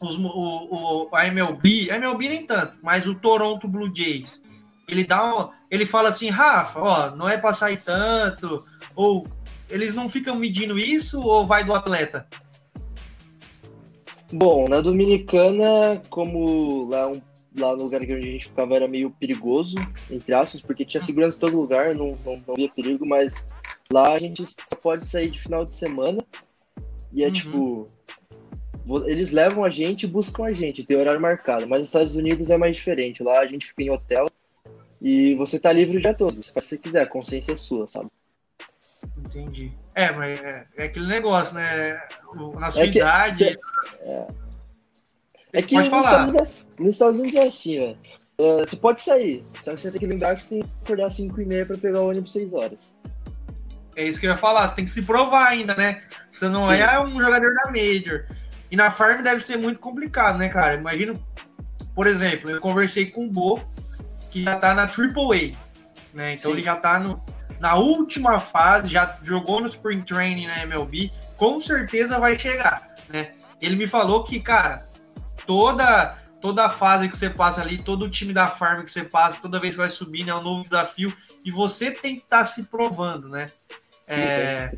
[0.00, 4.40] os, o, o, a MLB, a MLB nem tanto, mas o Toronto Blue Jays
[4.90, 9.26] ele dá um, ele fala assim, Rafa, ó, não é pra sair tanto, ou
[9.68, 12.26] eles não ficam medindo isso ou vai do atleta?
[14.32, 17.20] Bom, na Dominicana, como lá, um,
[17.56, 19.74] lá no lugar que a gente ficava era meio perigoso,
[20.10, 23.48] entre aspas, porque tinha segurança em todo lugar, não, não, não havia perigo, mas
[23.92, 26.24] lá a gente só pode sair de final de semana
[27.12, 27.32] e é uhum.
[27.32, 27.88] tipo.
[29.06, 32.50] Eles levam a gente e buscam a gente, tem horário marcado, mas nos Estados Unidos
[32.50, 33.22] é mais diferente.
[33.22, 34.26] Lá a gente fica em hotel,
[35.00, 36.42] e você tá livre o dia todo.
[36.42, 38.10] Você faz o que você quiser, a consciência é sua, sabe?
[39.16, 39.72] Entendi.
[39.94, 42.00] É, mas é, é aquele negócio, né?
[42.58, 43.38] Na sua é que, idade.
[43.38, 43.58] Você,
[44.00, 44.26] é,
[45.54, 47.98] é que nos Estados, Unidos, é nos Estados, Unidos, é assim, velho.
[48.38, 51.06] Uh, você pode sair, só que você tem que lembrar que você tem que acordar
[51.06, 52.94] às 5 e meia pra pegar o ônibus 6 horas.
[53.96, 56.02] É isso que eu ia falar, você tem que se provar ainda, né?
[56.32, 56.74] Você não Sim.
[56.74, 58.26] é um jogador da Major.
[58.70, 60.76] E na Farm deve ser muito complicado, né, cara?
[60.76, 61.22] Imagino,
[61.94, 63.60] por exemplo, eu conversei com o Bo,
[64.30, 65.56] que já tá na AAA,
[66.14, 66.34] né?
[66.34, 66.56] Então Sim.
[66.56, 67.22] ele já tá no,
[67.58, 73.32] na última fase, já jogou no Spring Training na MLB, com certeza vai chegar, né?
[73.60, 74.82] Ele me falou que, cara,
[75.46, 79.40] toda toda fase que você passa ali, todo o time da farm que você passa,
[79.42, 81.14] toda vez que vai subindo é um novo desafio
[81.44, 83.48] e você tem que estar tá se provando, né?
[84.08, 84.72] Sim, é,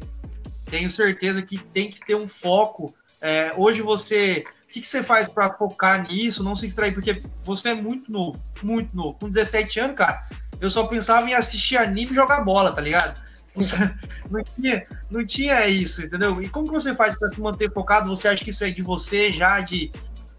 [0.68, 2.94] tenho certeza que tem que ter um foco.
[3.20, 6.92] É, hoje você que, que você faz para focar nisso, não se extrair?
[6.92, 9.18] Porque você é muito novo, muito novo.
[9.18, 10.20] Com 17 anos, cara,
[10.60, 13.20] eu só pensava em assistir anime e jogar bola, tá ligado?
[14.30, 16.40] Não tinha, não tinha isso, entendeu?
[16.40, 18.08] E como que você faz para se manter focado?
[18.08, 19.92] Você acha que isso é de você já, de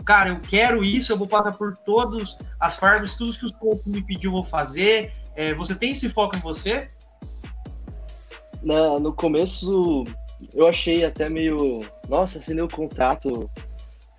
[0.03, 3.85] cara, eu quero isso, eu vou passar por todas as farms, tudo que os coaches
[3.85, 5.13] me pediu, eu vou fazer.
[5.35, 6.87] É, você tem esse foco em você?
[8.63, 10.05] Na, no começo,
[10.53, 11.85] eu achei até meio.
[12.09, 13.47] Nossa, assinei o contrato.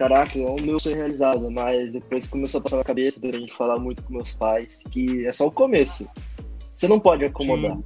[0.09, 1.51] Caraca, é o meu sonho realizado.
[1.51, 5.33] Mas depois começou a passar na cabeça durante falar muito com meus pais que é
[5.33, 6.07] só o começo.
[6.75, 7.77] Você não pode acomodar.
[7.77, 7.85] Sim.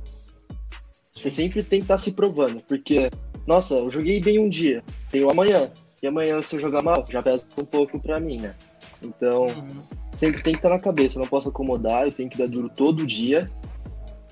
[1.14, 3.10] Você sempre tem que estar tá se provando, porque,
[3.46, 5.68] nossa, eu joguei bem um dia, tenho amanhã,
[6.00, 8.54] e amanhã se eu jogar mal, já pesa um pouco pra mim, né?
[9.02, 9.68] Então, uhum.
[10.12, 12.68] sempre tem que estar tá na cabeça, não posso acomodar, eu tenho que dar duro
[12.68, 13.50] todo dia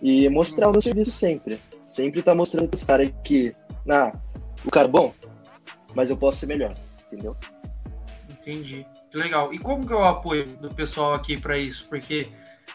[0.01, 0.71] e mostrar uhum.
[0.71, 1.59] o meu serviço sempre.
[1.83, 3.53] Sempre tá mostrando pros caras que,
[3.91, 4.17] ah,
[4.65, 5.13] o cara é bom,
[5.93, 6.75] mas eu posso ser melhor,
[7.11, 7.37] entendeu?
[8.47, 8.87] Entendi.
[9.11, 9.53] Que legal.
[9.53, 11.87] E como que é o apoio do pessoal aqui para isso?
[11.89, 12.29] Porque,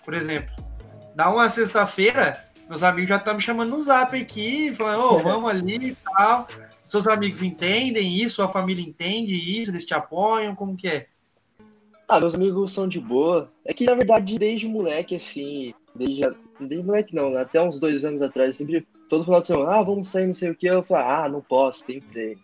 [0.03, 0.53] por exemplo,
[1.15, 5.19] dá uma sexta-feira, meus amigos já estão me chamando no zap aqui, falando, ô, oh,
[5.23, 6.47] vamos ali e tal.
[6.84, 8.36] Seus amigos entendem isso?
[8.36, 9.71] Sua família entende isso?
[9.71, 10.55] Eles te apoiam?
[10.55, 11.07] Como que é?
[12.05, 13.49] Ah, meus amigos são de boa.
[13.63, 16.29] É que, na verdade, desde moleque, assim, desde,
[16.60, 20.10] desde moleque não, até uns dois anos atrás, sempre, todo final de semana, ah, vamos
[20.10, 22.41] sair, não sei o que, eu falo, ah, não posso, tem treino.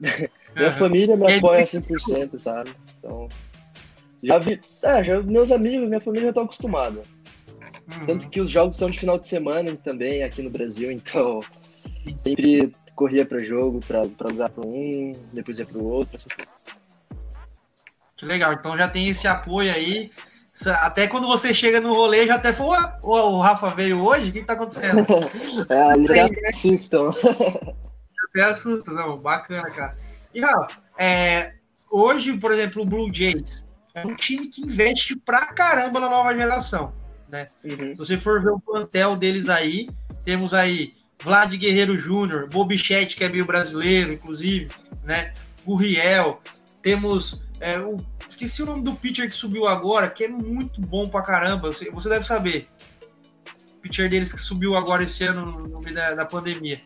[0.58, 2.74] Minha família me apoia 100%, sabe?
[2.98, 3.28] Então,
[4.22, 7.06] já vi, é, já, meus amigos, minha família já estão acostumados.
[7.88, 8.06] Uhum.
[8.06, 11.40] Tanto que os jogos são de final de semana também aqui no Brasil, então
[12.20, 16.18] sempre corria para jogo, para lugar para um, depois ia para o outro.
[18.16, 20.10] Que legal, então já tem esse apoio aí.
[20.80, 24.30] Até quando você chega no rolê, já até foi, o Rafa veio hoje?
[24.30, 25.06] O que, está acontecendo?
[25.70, 26.48] é, eles né?
[26.48, 27.10] assustam.
[28.28, 29.96] até assustam, não, bacana, cara.
[30.34, 31.54] E Rafa, é,
[31.90, 36.34] hoje, por exemplo, o Blue Jays é um time que investe pra caramba na nova
[36.34, 36.92] geração
[37.28, 37.46] né?
[37.64, 37.90] Uhum.
[37.90, 39.88] Se você for ver o plantel deles aí,
[40.24, 44.70] temos aí Vlad Guerreiro Júnior, Bobichete, que é meio brasileiro, inclusive,
[45.04, 45.34] né?
[45.64, 46.40] Gurriel,
[46.82, 51.08] temos é, o, esqueci o nome do pitcher que subiu agora, que é muito bom
[51.08, 52.68] pra caramba, você, você deve saber.
[53.76, 56.80] O pitcher deles que subiu agora esse ano no meio da, da pandemia.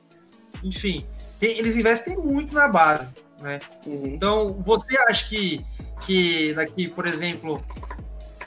[0.62, 1.06] Enfim,
[1.38, 3.08] tem, eles investem muito na base,
[3.42, 3.60] né?
[3.84, 4.06] Uhum.
[4.06, 5.64] Então, você acha que,
[6.06, 7.62] que daqui, por exemplo,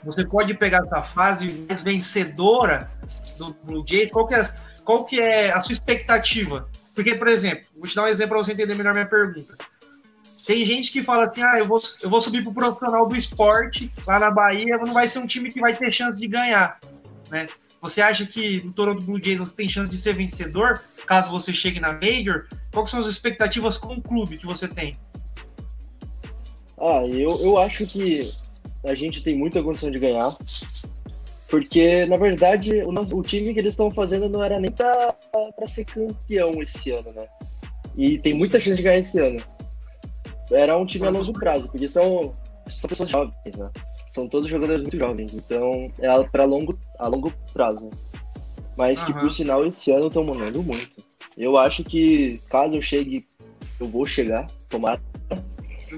[0.02, 2.90] você pode pegar essa fase mais vencedora
[3.38, 4.10] do Blue Jays?
[4.10, 4.48] Qual que é,
[4.84, 6.68] qual que é a sua expectativa?
[6.94, 9.54] Porque, por exemplo, vou te dar um exemplo para você entender melhor minha pergunta.
[10.46, 13.90] Tem gente que fala assim, ah, eu vou, eu vou subir pro profissional do esporte
[14.06, 16.78] lá na Bahia, não vai ser um time que vai ter chance de ganhar,
[17.28, 17.48] né?
[17.80, 21.52] Você acha que no Toronto Blue Jays você tem chance de ser vencedor, caso você
[21.52, 22.46] chegue na Major?
[22.72, 24.96] Quais são as expectativas com o clube que você tem?
[26.78, 28.32] Ah, eu, eu acho que
[28.84, 30.36] a gente tem muita condição de ganhar.
[31.48, 35.14] Porque, na verdade, o, o time que eles estão fazendo não era nem para
[35.68, 37.26] ser campeão esse ano, né?
[37.96, 39.42] E tem muita chance de ganhar esse ano.
[40.50, 42.32] Era um time a longo prazo, porque são,
[42.68, 43.70] são pessoas jovens, né?
[44.16, 47.90] São todos jogadores muito jovens, então é para longo, a longo prazo.
[48.74, 49.06] Mas uhum.
[49.06, 51.04] que, por sinal, esse ano estão mandando muito.
[51.36, 53.26] Eu acho que, caso eu chegue,
[53.78, 54.98] eu vou chegar, tomar.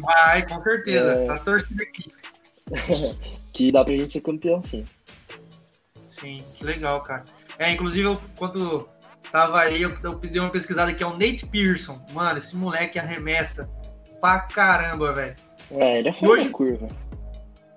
[0.00, 1.12] Vai, com certeza.
[1.12, 1.26] É...
[1.26, 2.12] Tá torcendo aqui.
[3.54, 4.84] que dá pra gente ser campeão, sim.
[6.20, 7.24] Sim, que legal, cara.
[7.56, 8.88] É, inclusive, eu, quando
[9.30, 12.04] tava aí, eu, eu pedi uma pesquisada que é o Nate Pearson.
[12.12, 13.70] Mano, esse moleque arremessa
[14.20, 15.36] pra caramba, velho.
[15.70, 16.50] É, ele é fora hoje...
[16.50, 16.88] curva.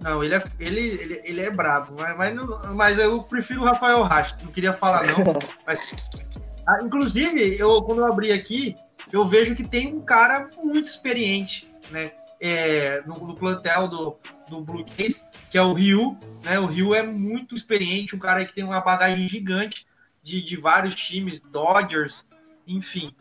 [0.01, 2.35] Não, ele é, ele, ele, ele é brabo, mas, mas,
[2.73, 5.17] mas eu prefiro o Rafael Rastro, não queria falar não.
[5.65, 5.79] mas,
[6.67, 8.75] ah, inclusive, eu, quando eu abri aqui,
[9.11, 12.11] eu vejo que tem um cara muito experiente, né?
[12.43, 14.17] É, no, no plantel do,
[14.49, 16.17] do Blue Jays, que é o Ryu.
[16.43, 16.59] Né?
[16.59, 19.85] O Ryu é muito experiente, um cara que tem uma bagagem gigante
[20.23, 22.25] de, de vários times, Dodgers,
[22.65, 23.15] enfim.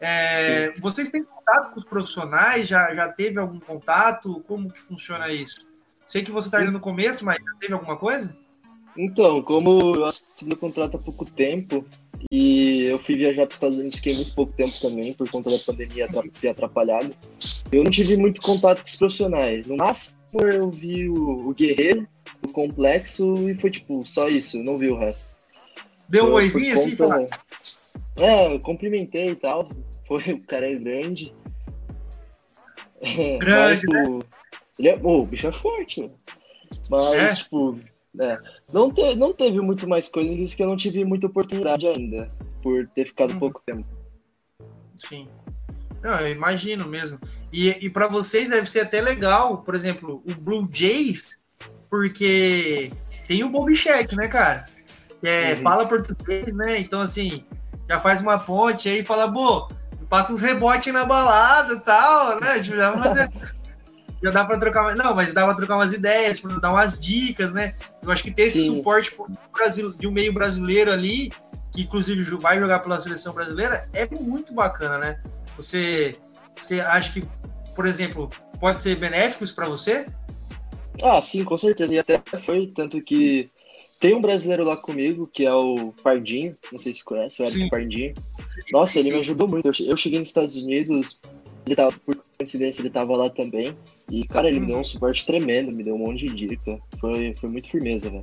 [0.00, 2.66] É, vocês têm contato com os profissionais?
[2.66, 4.42] Já, já teve algum contato?
[4.48, 5.65] Como que funciona isso?
[6.08, 8.34] Sei que você está indo no começo, mas já teve alguma coisa?
[8.96, 11.84] Então, como eu assinei o contrato há pouco tempo
[12.30, 15.50] e eu fui viajar para os Estados Unidos, fiquei muito pouco tempo também, por conta
[15.50, 16.08] da pandemia
[16.40, 17.14] ter atrapalhado,
[17.70, 19.66] eu não tive muito contato com os profissionais.
[19.66, 22.08] No máximo, eu vi o, o Guerreiro,
[22.42, 25.28] o Complexo, e foi tipo, só isso, não vi o resto.
[26.08, 27.26] Deu um oizinho assim, falar?
[28.16, 29.68] É, eu cumprimentei e tal.
[30.06, 31.34] Foi, o cara é grande.
[33.38, 34.18] Grande, Mas, né?
[34.78, 36.14] Ele é, oh, o bicho é forte, mano.
[36.90, 37.34] Mas, é?
[37.34, 37.78] tipo,
[38.18, 38.38] é,
[38.72, 42.28] não, te, não teve muito mais coisas que eu não tive muita oportunidade ainda,
[42.62, 43.38] por ter ficado hum.
[43.38, 43.86] pouco tempo.
[45.08, 45.28] Sim.
[46.02, 47.18] Não, eu imagino mesmo.
[47.52, 51.38] E, e para vocês deve ser até legal, por exemplo, o Blue Jays,
[51.88, 52.90] porque
[53.26, 54.66] tem o Bobichek, né, cara?
[55.20, 55.62] Que é, uhum.
[55.62, 56.78] fala português, né?
[56.78, 57.44] Então, assim,
[57.88, 59.68] já faz uma ponte aí e fala, pô,
[60.08, 62.60] passa uns rebotes na balada e tal, né?
[62.60, 63.30] Tipo, já fazer...
[64.22, 67.52] já dá para trocar Não, mas dá para trocar umas ideias, para dar umas dicas,
[67.52, 67.74] né?
[68.02, 68.76] Eu acho que ter esse Sim.
[68.76, 69.16] suporte
[69.98, 71.32] de um meio brasileiro ali,
[71.72, 75.20] que inclusive vai jogar pela seleção brasileira, é muito bacana, né?
[75.56, 76.16] Você,
[76.60, 77.24] você acha que,
[77.74, 80.06] por exemplo, pode ser benéfico isso para você?
[81.02, 81.92] Ah, sim, com certeza.
[81.92, 83.50] E até foi, tanto que
[84.00, 87.58] tem um brasileiro lá comigo, que é o Pardinho, não sei se conhece, o Eric
[87.58, 87.68] sim.
[87.68, 88.14] Pardinho.
[88.70, 89.70] Nossa, ele me ajudou muito.
[89.82, 91.20] Eu cheguei nos Estados Unidos,
[91.66, 93.76] ele tava, por coincidência, ele tava lá também.
[94.08, 94.60] E, cara, ele hum.
[94.60, 96.78] me deu um suporte tremendo, me deu um monte de dica.
[97.00, 98.22] Foi, foi muito firmeza, velho.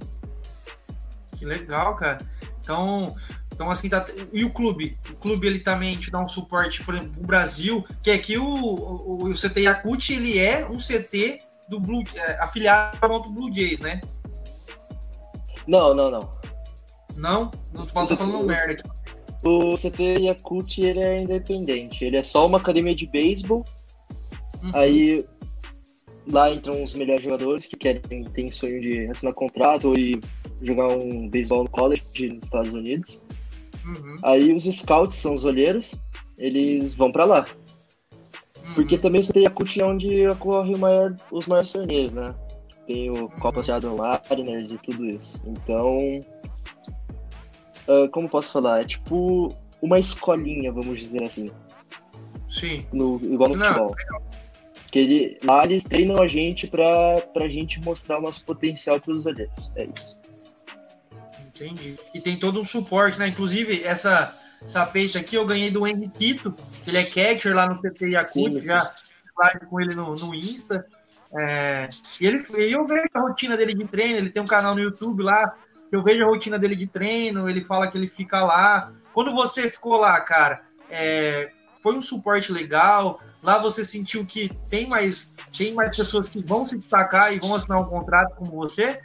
[1.38, 2.26] Que legal, cara.
[2.62, 3.14] Então,
[3.54, 4.98] então assim, tá, e o clube?
[5.10, 8.38] O clube ele também te dá um suporte, por exemplo, o Brasil, que é que
[8.38, 13.54] o, o, o CT Yakut, ele é um CT do Blue, é, afiliado ao Blue
[13.54, 14.00] Jays, né?
[15.68, 16.32] Não, não, não.
[17.18, 17.52] Não?
[17.74, 19.03] Não posso falando merda aqui.
[19.44, 22.06] O CT Yakut ele é independente.
[22.06, 23.66] Ele é só uma academia de beisebol.
[24.64, 24.72] Uhum.
[24.74, 25.26] Aí
[26.32, 30.22] lá entram os melhores jogadores que querem tem sonho de assinar contrato e
[30.62, 33.22] jogar um beisebol no college nos Estados Unidos.
[33.86, 34.16] Uhum.
[34.24, 35.94] Aí os scouts são os olheiros,
[36.38, 37.46] eles vão para lá.
[38.66, 38.74] Uhum.
[38.76, 42.34] Porque também o CT Yakut é onde ocorre maior, os maiores torneios, né?
[42.88, 43.64] Tem o Copa uhum.
[43.64, 45.42] Seattle Mariners e tudo isso.
[45.46, 46.24] Então,
[47.88, 48.82] uh, como posso falar?
[48.82, 51.52] É tipo uma escolinha, vamos dizer assim.
[52.50, 52.86] Sim.
[52.94, 53.96] No, igual no Não, futebol.
[54.92, 59.26] Que ele, lá eles treinam a gente pra, pra gente mostrar o nosso potencial pros
[59.26, 59.72] olheiros.
[59.76, 60.18] É isso.
[61.48, 61.98] Entendi.
[62.14, 63.28] E tem todo um suporte, né?
[63.28, 66.56] Inclusive, essa, essa peita aqui eu ganhei do Henriquito,
[66.88, 68.94] ele é catcher lá no CT Yakut, já
[69.38, 70.86] live com ele no, no Insta.
[71.36, 71.90] É,
[72.22, 75.24] e ele, eu vejo a rotina dele de treino, ele tem um canal no YouTube
[75.24, 75.56] lá,
[75.96, 78.92] eu vejo a rotina dele de treino, ele fala que ele fica lá.
[79.14, 81.52] Quando você ficou lá, cara, é,
[81.82, 83.20] foi um suporte legal.
[83.42, 87.56] Lá você sentiu que tem mais, tem mais pessoas que vão se destacar e vão
[87.56, 89.00] assinar um contrato como você?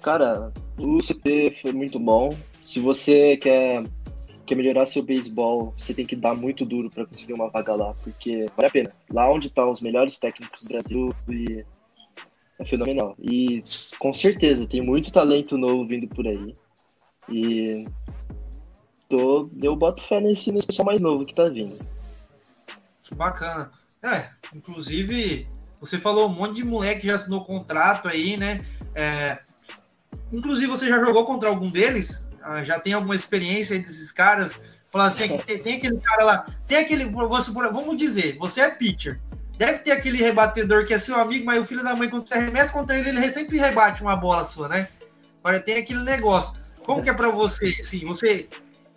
[0.00, 2.30] Cara, o CT foi muito bom.
[2.64, 3.84] Se você quer
[4.46, 7.94] quer melhorar seu beisebol, você tem que dar muito duro para conseguir uma vaga lá,
[8.02, 8.92] porque vale a pena.
[9.08, 11.64] Lá onde estão tá os melhores técnicos do Brasil e
[12.60, 13.16] é fenomenal.
[13.18, 13.64] E
[13.98, 16.54] com certeza tem muito talento novo vindo por aí.
[17.28, 17.86] E
[19.08, 21.74] tô, eu boto fé nesse, nesse pessoal mais novo que tá vindo.
[23.02, 23.72] Que bacana.
[24.02, 25.48] É, inclusive,
[25.80, 28.64] você falou um monte de moleque que já assinou contrato aí, né?
[28.94, 29.38] É,
[30.30, 32.26] inclusive, você já jogou contra algum deles?
[32.42, 34.54] Ah, já tem alguma experiência desses caras,
[34.90, 39.20] falar assim, tem, tem, aquele cara lá, tem aquele, você, vamos dizer, você é pitcher,
[39.60, 42.32] deve ter aquele rebatedor que é seu amigo, mas o filho da mãe, quando você
[42.32, 44.88] arremessa contra ele, ele sempre rebate uma bola sua, né?
[45.44, 46.58] Agora tem aquele negócio.
[46.82, 48.48] Como que é para você, assim, você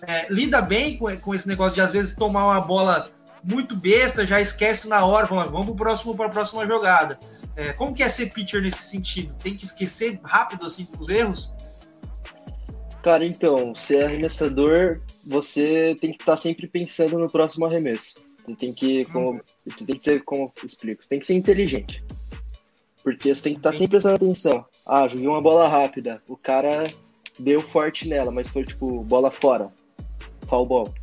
[0.08, 3.12] é, lida bem com, com esse negócio de às vezes tomar uma bola
[3.43, 7.19] muito besta, já esquece na hora, fala, vamos pro próximo para a próxima jogada.
[7.58, 9.36] É, como que é ser pitcher nesse sentido?
[9.43, 11.54] Tem que esquecer rápido assim os erros?
[13.04, 18.22] Cara, então, ser arremessador, você tem que estar tá sempre pensando no próximo arremesso.
[18.45, 21.36] Você tem que, como, você tem que ser, como eu explico, você tem que ser
[21.36, 22.03] inteligente.
[23.01, 24.65] Porque você tem que estar tá sempre prestando atenção.
[24.88, 26.91] Ah, joguei uma bola rápida, o cara
[27.39, 29.69] deu forte nela, mas foi tipo bola fora,
[30.47, 30.93] foul ball.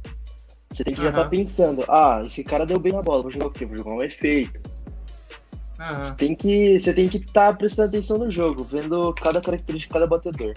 [0.71, 1.05] Você tem que uhum.
[1.05, 3.67] já estar tá pensando, ah, esse cara deu bem na bola, vou jogar o quê?
[3.67, 4.61] Vou jogar um efeito.
[5.79, 6.05] Uhum.
[6.05, 9.89] Você tem que você tem que estar tá prestando atenção no jogo, vendo cada característica
[9.89, 10.55] de cada batedor.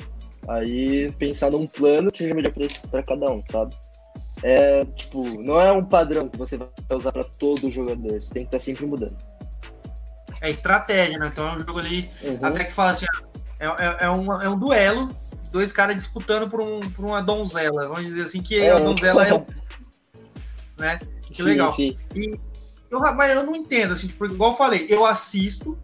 [0.48, 2.54] Aí pensar num plano que seja melhor
[2.92, 3.74] para cada um, sabe?
[4.44, 8.44] É, tipo, não é um padrão que você vai usar para todo jogador, você tem
[8.44, 9.16] que estar tá sempre mudando.
[10.42, 11.30] É estratégia, né?
[11.32, 12.38] Então é um jogo ali, uhum.
[12.42, 13.06] até que fala assim,
[13.58, 15.08] é, é, é, um, é um duelo,
[15.50, 19.26] dois caras disputando por, um, por uma donzela, vamos dizer assim, que é, a donzela
[19.26, 19.46] é o.
[20.76, 21.00] Né?
[21.22, 21.72] Que sim, legal.
[21.72, 21.96] Sim.
[22.16, 22.38] E
[22.92, 25.78] eu, mas eu não entendo, assim, porque, igual eu falei, eu assisto,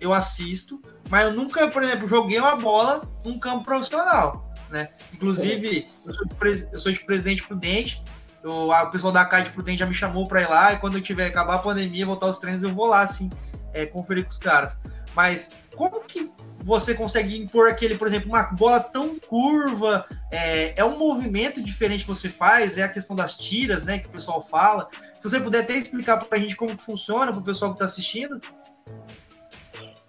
[0.00, 4.88] eu assisto, mas eu nunca, por exemplo, joguei uma bola num campo profissional, né?
[5.12, 8.02] Inclusive, eu sou de, eu sou de Presidente Prudente,
[8.42, 11.02] eu, o pessoal da CAD Prudente já me chamou para ir lá, e quando eu
[11.02, 13.30] tiver acabar a pandemia, voltar aos treinos, eu vou lá, assim,
[13.72, 14.80] é, conferir com os caras.
[15.14, 16.32] Mas como que
[16.64, 20.06] você consegue impor aquele, por exemplo, uma bola tão curva?
[20.30, 22.78] É, é um movimento diferente que você faz?
[22.78, 24.88] É a questão das tiras, né, que o pessoal fala.
[25.18, 27.84] Se você puder até explicar para a gente como funciona, para o pessoal que está
[27.84, 28.40] assistindo.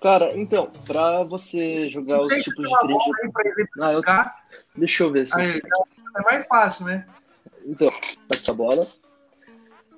[0.02, 3.68] Cara, então, pra você jogar os tipos de três.
[3.80, 4.02] Ah, eu...
[4.76, 5.28] Deixa eu ver.
[5.28, 5.34] Se...
[5.36, 5.62] Aí,
[6.18, 7.06] é mais fácil, né?
[7.66, 7.92] Então,
[8.28, 8.88] bate a bola.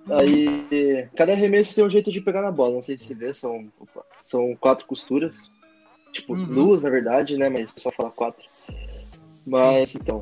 [0.09, 2.75] Aí, cada arremesso tem um jeito de pegar na bola.
[2.75, 3.71] Não sei se você vê, são,
[4.21, 5.51] são quatro costuras.
[6.11, 6.45] Tipo, uhum.
[6.45, 7.49] duas, na verdade, né?
[7.49, 8.45] Mas pessoal fala quatro.
[9.45, 10.19] Mas, então.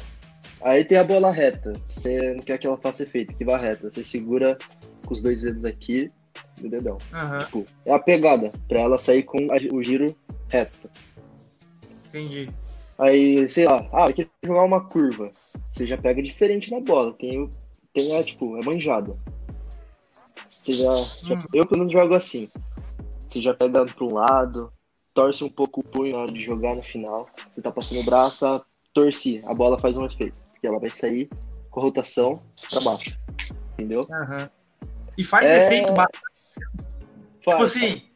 [0.61, 1.73] Aí tem a bola reta.
[1.89, 3.91] Você não quer que ela faça efeito, que vá reta.
[3.91, 4.57] Você segura
[5.05, 6.09] com os dois dedos aqui
[6.61, 6.97] no dedão.
[7.13, 10.15] Aham, Tipo, é a pegada, pra ela sair com a- o giro
[10.47, 10.89] reto.
[12.07, 12.49] entendi.
[12.97, 15.31] Aí, sei lá, ah, eu quero jogar uma curva.
[15.71, 17.13] Você já pega diferente na bola.
[17.13, 17.49] Tem, o-
[17.93, 19.17] tem a, tipo, é manjada.
[20.61, 20.91] Você já,
[21.23, 21.43] já- Hum.
[21.53, 22.47] Eu pelo menos jogo assim.
[23.27, 24.71] Você já pega para um lado,
[25.13, 27.27] torce um pouco o punho na hora de jogar no final.
[27.51, 28.63] Você tá passando o braço, a-
[28.93, 30.41] torce, a bola faz um efeito.
[30.51, 31.29] Porque ela vai sair
[31.71, 33.17] com rotação pra baixo.
[33.73, 34.07] Entendeu?
[34.11, 34.49] Aham.
[35.17, 36.07] E faz É, efeito ba-
[37.39, 37.79] Tipo assim.
[37.97, 38.11] faz.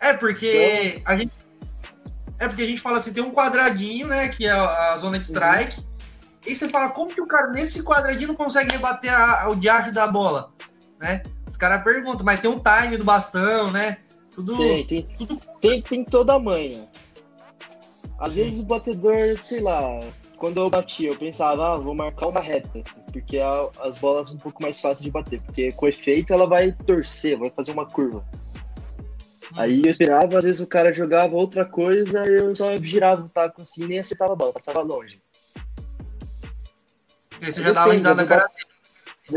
[0.00, 1.32] É porque a gente.
[2.38, 4.28] É porque a gente fala assim, tem um quadradinho, né?
[4.28, 5.82] Que é a a zona de strike.
[6.46, 9.92] E você fala, como que o cara nesse quadradinho não consegue rebater a- o diacho
[9.92, 10.52] da bola?
[11.00, 11.22] Né?
[11.46, 13.98] Os caras perguntam, mas tem um time do bastão, né?
[14.34, 14.56] Tudo.
[14.56, 16.88] Tem, tem, tudo- tem, tem toda a manha.
[18.18, 20.00] Às vezes o batedor, sei lá,
[20.36, 22.82] quando eu batia, eu pensava, ah, vou marcar uma reta,
[23.12, 26.46] porque a- as bolas são um pouco mais fáceis de bater, porque com efeito ela
[26.46, 28.24] vai torcer, vai fazer uma curva.
[29.54, 33.62] Aí eu esperava, às vezes o cara jogava outra coisa, eu só girava o taco
[33.62, 35.20] assim e nem acertava a bola, passava longe.
[37.30, 38.50] Porque você já dava risada na cara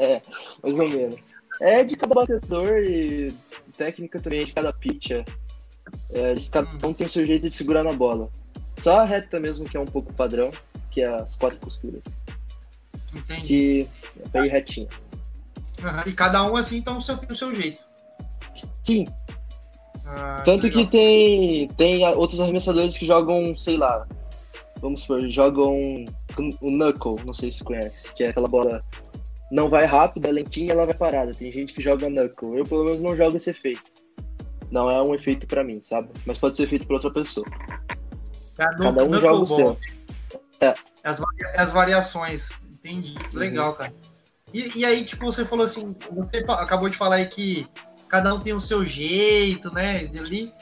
[0.00, 0.22] é,
[0.62, 1.34] mais ou menos.
[1.60, 3.32] É de cada batedor e
[3.76, 5.24] técnica também é de cada pitcher.
[6.12, 8.30] É, eles, cada um tem o seu jeito de segurar na bola.
[8.78, 10.52] Só a reta mesmo que é um pouco padrão,
[10.90, 12.02] que é as quatro costuras.
[13.14, 13.46] Entendi.
[13.46, 13.88] Que
[14.24, 14.88] é pra ir retinho.
[15.82, 16.02] Aham.
[16.06, 17.82] E cada um assim, então, seu, o seu jeito.
[18.84, 19.06] Sim,
[20.08, 24.06] Ah, tanto que tem, tem a- outros arremessadores que jogam, sei lá,
[24.80, 26.04] vamos supor, jogam
[26.60, 28.80] o knuckle, não sei se você conhece, que é aquela bola
[29.50, 31.32] não vai rápida, é lentinha, ela vai parada.
[31.32, 32.58] Tem gente que joga knuckle.
[32.58, 33.82] Eu pelo menos não jogo esse efeito.
[34.70, 36.08] Não é um efeito pra mim, sabe?
[36.26, 37.46] Mas pode ser feito pra outra pessoa.
[38.56, 39.78] Cada, Cada um joga o seu.
[40.60, 40.74] É.
[41.04, 41.20] As,
[41.56, 42.50] as variações.
[42.72, 43.14] Entendi.
[43.16, 43.38] Uhum.
[43.38, 43.94] Legal, cara.
[44.52, 47.66] E, e aí, tipo, você falou assim, você acabou de falar aí que
[48.08, 50.08] cada um tem o seu jeito, né?
[50.18, 50.52] Ali.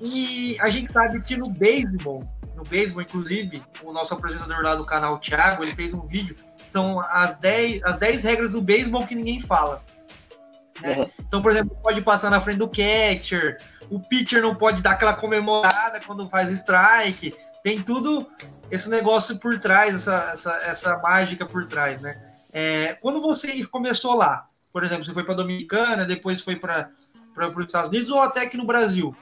[0.00, 2.22] E a gente sabe que no beisebol,
[2.54, 6.36] no beisebol, inclusive, o nosso apresentador lá do canal, o Thiago, ele fez um vídeo.
[6.68, 9.82] São as 10, as 10 regras do beisebol que ninguém fala.
[10.80, 10.96] né?
[10.96, 11.10] Uhum.
[11.20, 13.58] Então, por exemplo, pode passar na frente do catcher,
[13.90, 17.34] o pitcher não pode dar aquela comemorada quando faz strike.
[17.62, 18.26] Tem tudo
[18.70, 22.20] esse negócio por trás, essa, essa, essa mágica por trás, né?
[22.52, 26.90] É, quando você começou lá, por exemplo, você foi para Dominicana, depois foi para
[27.38, 29.14] os Estados Unidos ou até aqui no Brasil,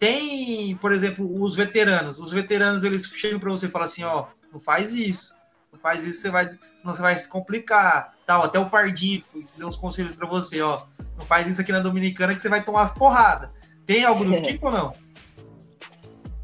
[0.00, 2.18] tem, por exemplo, os veteranos.
[2.18, 5.32] Os veteranos eles chegam para você e falam assim, ó, não faz isso,
[5.72, 8.42] não faz isso, você vai, senão você vai se complicar, tal.
[8.42, 9.22] Até o Pardinho
[9.56, 10.82] deu uns conselhos para você, ó,
[11.16, 13.50] não faz isso aqui na Dominicana que você vai tomar as porradas.
[13.86, 14.92] Tem algo do tipo ou não?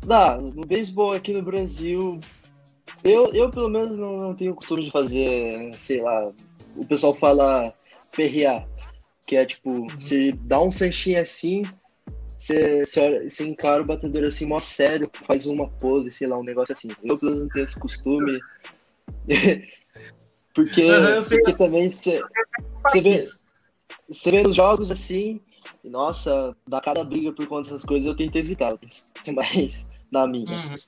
[0.07, 2.21] Dá, no beisebol aqui no Brasil,
[3.03, 6.31] eu, eu pelo menos não, não tenho o costume de fazer, sei lá,
[6.77, 7.75] o pessoal fala
[8.15, 8.69] perrear,
[9.27, 11.65] que é tipo, você dá um sanchinho assim,
[12.39, 16.45] você, você, você encara o batedor assim, mó sério, faz uma pose, sei lá, um
[16.45, 16.89] negócio assim.
[17.03, 18.39] Eu pelo menos não tenho esse costume.
[20.55, 20.85] porque,
[21.23, 21.39] sei.
[21.39, 22.23] porque também você,
[22.83, 23.19] você vê,
[24.09, 25.41] você vê nos jogos assim,
[25.83, 29.33] e, nossa, dá cada briga por conta dessas coisas, eu tento evitar, eu tento ser
[29.33, 30.51] mais na minha.
[30.51, 30.79] Uhum.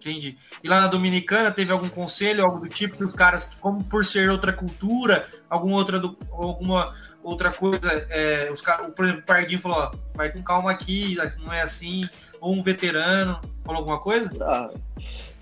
[0.00, 0.38] Entendi.
[0.64, 4.04] E lá na Dominicana teve algum conselho, algo do tipo que os caras, como por
[4.06, 9.26] ser outra cultura, alguma outra, do- alguma outra coisa, é, os caras, por exemplo, o
[9.26, 12.08] Pardinho falou, ó, vai com calma aqui, não é assim,
[12.40, 14.30] ou um veterano, falou alguma coisa?
[14.40, 14.70] Ah,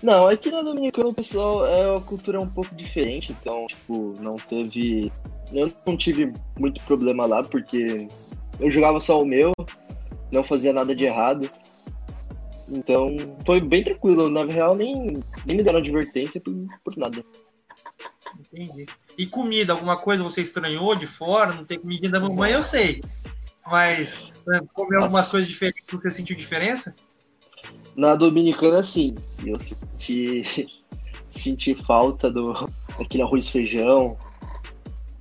[0.03, 4.35] não, aqui na Dominicana o pessoal é uma cultura um pouco diferente, então, tipo, não
[4.35, 5.11] teve.
[5.53, 8.07] Eu não tive muito problema lá, porque
[8.59, 9.51] eu jogava só o meu,
[10.31, 11.49] não fazia nada de errado.
[12.71, 13.07] Então,
[13.45, 14.29] foi bem tranquilo.
[14.29, 16.53] Na real, nem, nem me deram advertência por,
[16.83, 17.23] por nada.
[18.39, 18.85] Entendi.
[19.17, 21.53] E comida, alguma coisa você estranhou de fora?
[21.53, 23.01] Não tem comidinha da mamãe, eu sei.
[23.65, 24.17] Mas
[24.47, 26.95] né, comer algumas coisas diferentes, você sentiu diferença?
[27.95, 29.15] Na Dominicana, sim.
[29.45, 30.43] Eu senti,
[31.29, 32.53] senti falta do
[32.99, 34.17] aquele arroz feijão.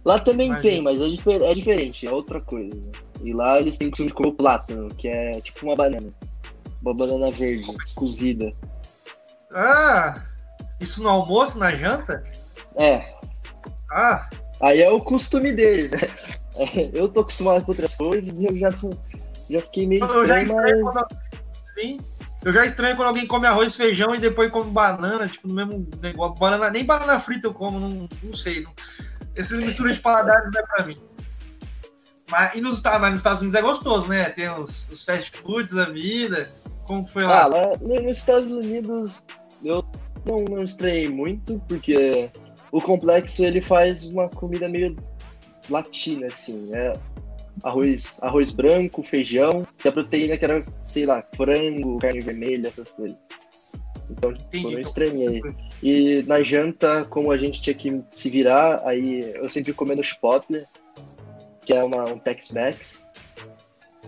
[0.04, 0.62] Lá também Imagina.
[0.74, 2.74] tem, mas é, difer- é diferente, é outra coisa.
[2.74, 2.92] né?
[3.22, 6.10] E lá eles têm de comer o plátano, que é tipo uma banana.
[6.82, 7.64] Uma banana verde,
[7.94, 8.50] cozida.
[9.52, 10.22] Ah,
[10.80, 12.22] isso no almoço, na janta?
[12.76, 13.14] É,
[13.90, 14.28] Ah,
[14.60, 16.00] aí é o costume deles, né?
[16.92, 18.70] Eu tô acostumado com outras coisas e eu já,
[19.48, 20.94] já fiquei meio eu já estranho, estranho mas...
[20.94, 21.06] quando
[21.76, 22.00] Sim.
[22.44, 25.86] Eu já estranho quando alguém come arroz, feijão e depois come banana, tipo, no mesmo
[26.00, 26.36] negócio.
[26.36, 28.62] Banana, nem banana frita eu como, não, não sei.
[28.62, 28.72] Não.
[29.36, 31.00] Essas misturas de paladares não é pra mim.
[32.30, 34.30] Mas, e nos, Estados- mas nos Estados Unidos é gostoso, né?
[34.30, 36.50] Tem os, os fast foods da vida.
[36.84, 37.42] Como foi lá?
[37.42, 39.24] Ah, lá no- nos Estados Unidos
[39.64, 39.84] eu
[40.26, 42.30] não, não estranhei muito, porque
[42.70, 44.96] o complexo ele faz uma comida meio
[45.70, 46.70] latina, assim.
[46.74, 46.92] É
[47.62, 52.90] arroz, arroz branco, feijão, e a proteína que era, sei lá, frango, carne vermelha, essas
[52.90, 53.16] coisas.
[54.10, 55.42] Então, tipo, Entendi, eu não estranhei.
[55.82, 60.62] E na janta, como a gente tinha que se virar, aí eu sempre comendo chipotle,
[61.68, 63.06] que é uma, um Tex-Mex.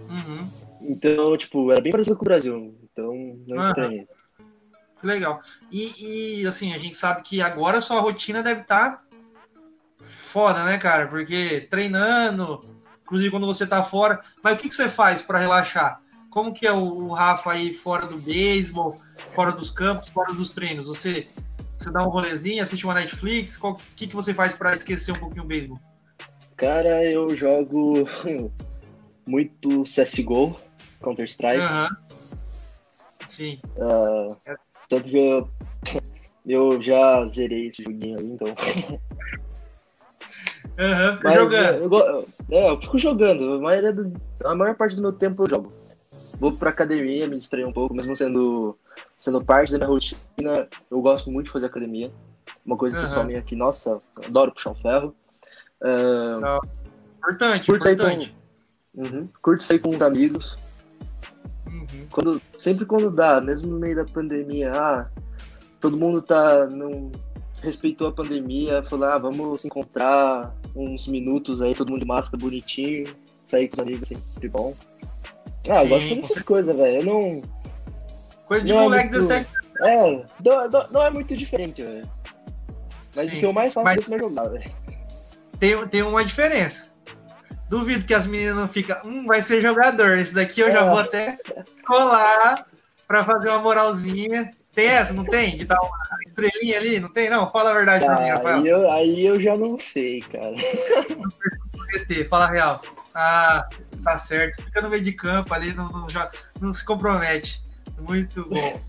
[0.08, 0.48] Uhum.
[0.80, 2.74] Então, tipo, era bem parecido com o Brasil.
[2.82, 3.12] Então,
[3.46, 3.68] não uhum.
[3.68, 4.08] estranhei.
[5.02, 5.40] Legal.
[5.70, 9.04] E, e, assim, a gente sabe que agora a sua rotina deve estar tá
[9.98, 11.08] foda, né, cara?
[11.08, 12.64] Porque treinando,
[13.02, 14.22] inclusive quando você tá fora.
[14.42, 16.00] Mas o que, que você faz para relaxar?
[16.30, 18.98] Como que é o, Rafa aí fora do beisebol,
[19.34, 20.86] fora dos campos, fora dos treinos?
[20.86, 21.28] Você,
[21.78, 23.58] você dá um rolezinho, assiste uma Netflix?
[23.62, 25.78] O que, que você faz para esquecer um pouquinho o beisebol?
[26.60, 28.04] Cara, eu jogo
[29.26, 30.54] muito CSGO,
[31.02, 31.64] Counter-Strike.
[31.64, 31.88] Uhum.
[33.26, 33.58] Sim.
[33.78, 34.36] Uh,
[34.86, 35.48] tanto que eu,
[36.46, 38.48] eu já zerei esse joguinho aí, então.
[40.78, 41.78] Aham, uhum, jogando.
[41.78, 43.54] Eu, eu, é, eu fico jogando.
[43.54, 44.12] A maior, do,
[44.44, 45.72] a maior parte do meu tempo eu jogo.
[46.38, 48.78] Vou pra academia, me distrair um pouco, mesmo sendo,
[49.16, 50.68] sendo parte da minha rotina.
[50.90, 52.12] Eu gosto muito de fazer academia.
[52.66, 53.02] Uma coisa uhum.
[53.02, 55.16] pessoal minha aqui, nossa, adoro puxar um ferro.
[55.82, 56.60] Uh,
[57.18, 58.36] importante, curto importante.
[58.94, 60.58] Com, uhum, curto sair com os amigos.
[61.66, 62.06] Uhum.
[62.10, 65.06] Quando, sempre quando dá, mesmo no meio da pandemia, ah,
[65.80, 66.66] todo mundo tá.
[66.66, 67.10] Não,
[67.62, 72.38] respeitou a pandemia, falou, ah, vamos se encontrar uns minutos aí, todo mundo de máscara
[72.38, 73.14] bonitinho,
[73.46, 74.74] sair com os amigos sempre bom.
[75.68, 77.00] Ah, eu gosto de fazer essas coisas, velho.
[77.00, 77.42] Eu não.
[78.46, 79.28] Coisa de não moleque é muito...
[79.28, 79.50] 17
[79.82, 82.08] É, não, não, é muito diferente, velho.
[83.14, 83.36] Mas Sim.
[83.36, 84.08] o que eu mais faço Mas...
[84.08, 84.70] é jogar, velho.
[85.60, 86.88] Tem, tem uma diferença.
[87.68, 90.18] Duvido que as meninas não ficam, hum, vai ser jogador.
[90.18, 90.72] Esse daqui eu é.
[90.72, 91.38] já vou até
[91.86, 92.66] colar
[93.06, 94.50] pra fazer uma moralzinha.
[94.72, 95.58] Tem essa, não tem?
[95.58, 96.98] De dar uma estrelinha ali?
[96.98, 97.28] Não tem?
[97.28, 98.58] Não, fala a verdade ah, pra mim, Rafael.
[98.58, 100.54] Aí eu, aí eu já não sei, cara.
[102.28, 102.82] Fala a real.
[103.14, 103.68] Ah,
[104.02, 104.62] tá certo.
[104.64, 106.30] Fica no meio de campo ali, não, não, já,
[106.60, 107.62] não se compromete.
[108.00, 108.80] Muito bom.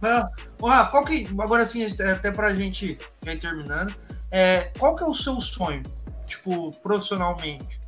[0.00, 0.26] Não.
[0.60, 1.28] Ô, Rafa, qual que.
[1.38, 3.94] Agora sim, até pra gente ir terminando.
[4.30, 5.82] É, qual que é o seu sonho?
[6.26, 7.80] tipo, profissionalmente.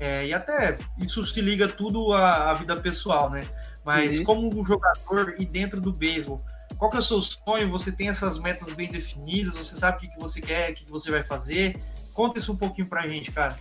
[0.00, 3.46] É, e até isso se liga tudo à, à vida pessoal, né?
[3.84, 4.24] Mas uhum.
[4.24, 6.40] como jogador e dentro do beisebol,
[6.76, 7.68] qual que é o seu sonho?
[7.68, 9.54] Você tem essas metas bem definidas?
[9.54, 11.80] Você sabe o que, que você quer, o que, que você vai fazer?
[12.14, 13.58] Conta isso um pouquinho pra gente, cara.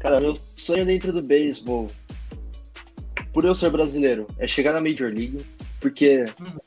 [0.00, 1.90] Cara, meu sonho dentro do beisebol,
[3.32, 5.44] por eu ser brasileiro, é chegar na Major League,
[5.78, 6.58] porque uhum.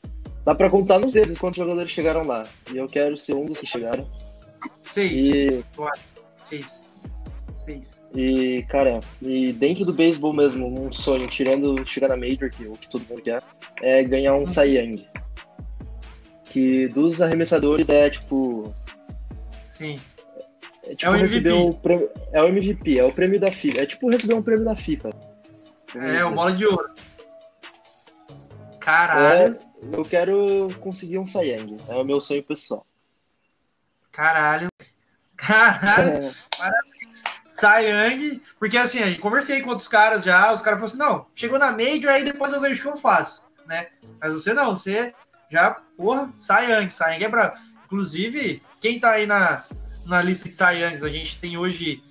[0.44, 2.44] Dá pra contar nos dedos quantos jogadores chegaram lá.
[2.72, 4.06] E eu quero ser um dos que chegaram.
[4.82, 5.12] Seis.
[5.12, 5.64] E...
[6.48, 6.84] Seis.
[7.64, 8.04] Seis.
[8.14, 12.72] E, cara, e dentro do beisebol mesmo, um sonho, tirando chegar na Major, que o
[12.72, 13.42] que todo mundo quer,
[13.82, 14.46] é ganhar um.
[14.46, 15.06] Cy Young.
[16.44, 18.72] Que dos arremessadores é tipo.
[19.66, 19.98] Sim.
[20.84, 23.80] É, tipo é o receber o prêmio, É o MVP, é o prêmio da FIFA.
[23.80, 25.10] É tipo receber um prêmio da FIFA.
[25.96, 26.94] É, o bola de ouro.
[28.78, 29.56] Caralho.
[29.56, 31.76] É, eu quero conseguir um Young.
[31.88, 32.86] É o meu sonho pessoal.
[34.12, 34.68] Caralho.
[35.36, 36.26] Caralho.
[36.26, 36.32] É.
[36.56, 37.22] Parabéns.
[37.46, 38.42] Sayang.
[38.58, 41.72] Porque assim, aí conversei com outros caras já, os caras falaram assim: não, chegou na
[41.72, 43.88] Major, aí depois eu vejo o que eu faço, né?
[44.20, 45.14] Mas você não, você
[45.50, 46.90] já, porra, Sayang.
[46.90, 47.56] Sayang é bravo.
[47.86, 49.64] Inclusive, quem tá aí na,
[50.06, 52.02] na lista de Sayangs, a gente tem hoje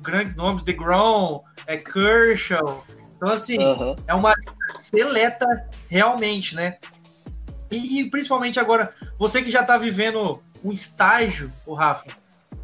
[0.00, 2.84] grandes nomes: The Grom, é Kershaw.
[3.16, 3.94] Então, assim, uhum.
[4.06, 4.34] é uma
[4.74, 5.46] seleta
[5.88, 6.78] realmente, né?
[7.72, 12.06] E, e, principalmente agora, você que já tá vivendo um estágio, o Rafa,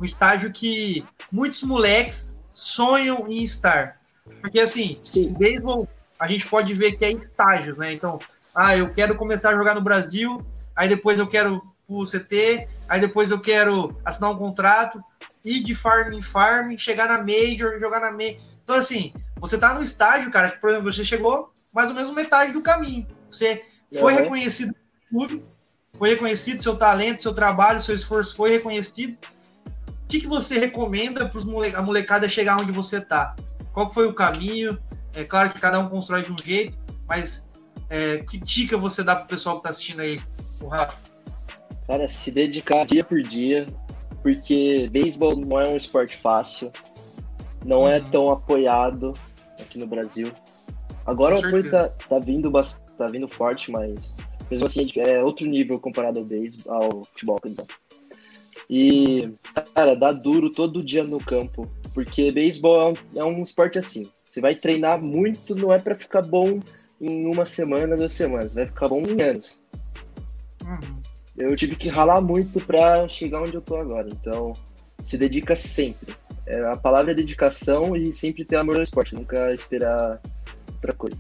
[0.01, 3.99] um estágio que muitos moleques sonham em estar.
[4.41, 5.33] Porque assim, Sim.
[5.33, 5.89] beisebol
[6.19, 7.93] a gente pode ver que é estágios, né?
[7.93, 8.19] Então,
[8.55, 10.45] ah, eu quero começar a jogar no Brasil,
[10.75, 15.03] aí depois eu quero o CT, aí depois eu quero assinar um contrato,
[15.45, 18.41] ir de farm em farm, chegar na Major, jogar na Major.
[18.65, 22.11] Então, assim, você tá no estágio, cara, que, por exemplo, você chegou mais ou menos
[22.11, 23.07] metade do caminho.
[23.31, 23.65] Você
[23.99, 24.23] foi uhum.
[24.23, 24.75] reconhecido
[25.09, 25.45] clube,
[25.97, 29.17] foi reconhecido seu talento, seu trabalho, seu esforço foi reconhecido.
[29.87, 33.35] O que, que você recomenda para mole a molecada chegar onde você está?
[33.73, 34.79] Qual foi o caminho?
[35.15, 37.47] É claro que cada um constrói de um jeito, mas
[37.91, 40.21] é, que dica você dá para o pessoal que está assistindo aí,
[40.61, 41.09] o Rafa?
[41.87, 43.67] Cara, se dedicar dia por dia,
[44.23, 46.71] porque beisebol não é um esporte fácil,
[47.65, 48.07] não é uhum.
[48.07, 49.15] é tão apoiado
[49.61, 50.33] aqui no Brasil.
[51.07, 52.53] Agora o apoio tá, tá, vindo,
[52.97, 54.15] tá vindo forte, mas
[54.51, 57.75] mesmo assim, é outro nível comparado ao beisebol, ao futebol, exemplo.
[58.71, 59.31] E,
[59.75, 64.07] cara, dá duro todo dia no campo, porque beisebol é um, é um esporte assim.
[64.25, 66.61] Você vai treinar muito, não é para ficar bom
[67.01, 69.63] em uma semana, duas semanas, vai ficar bom em anos.
[70.63, 71.01] Uhum.
[71.37, 74.53] Eu tive que ralar muito para chegar onde eu tô agora, então
[75.01, 76.15] se dedica sempre.
[76.47, 80.21] É, a palavra é dedicação e sempre ter amor ao esporte, nunca esperar
[80.73, 81.17] outra coisa.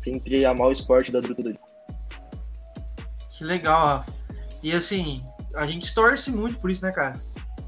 [0.00, 1.54] Sempre amar o esporte da tudo.
[3.42, 4.12] Que legal, Rafa.
[4.62, 5.20] E assim,
[5.56, 7.20] a gente torce muito por isso, né, cara?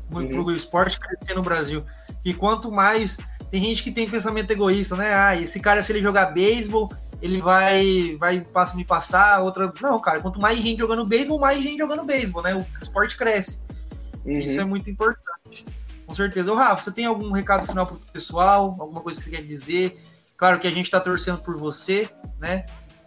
[0.09, 0.45] Muito uhum.
[0.45, 1.85] pro esporte crescer no Brasil.
[2.25, 3.19] E quanto mais.
[3.51, 5.13] Tem gente que tem pensamento egoísta, né?
[5.13, 8.47] Ah, esse cara, se ele jogar beisebol, ele vai, vai
[8.77, 9.41] me passar.
[9.43, 9.73] Outra.
[9.83, 12.55] Não, cara, quanto mais gente jogando beisebol, mais gente jogando beisebol, né?
[12.55, 13.59] O esporte cresce.
[14.25, 14.35] Uhum.
[14.35, 15.65] Isso é muito importante.
[16.07, 16.53] Com certeza.
[16.53, 18.77] Ô, Rafa, você tem algum recado final pro pessoal?
[18.79, 20.01] Alguma coisa que você quer dizer?
[20.37, 22.09] Claro que a gente tá torcendo por você,
[22.39, 22.65] né?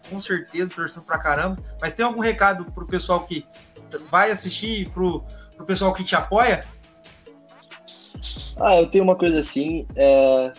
[0.09, 1.61] Com certeza, torcendo pra caramba.
[1.81, 3.45] Mas tem algum recado pro pessoal que
[4.09, 5.23] vai assistir, pro,
[5.55, 6.65] pro pessoal que te apoia?
[8.59, 9.85] Ah, eu tenho uma coisa assim.
[9.95, 10.53] É...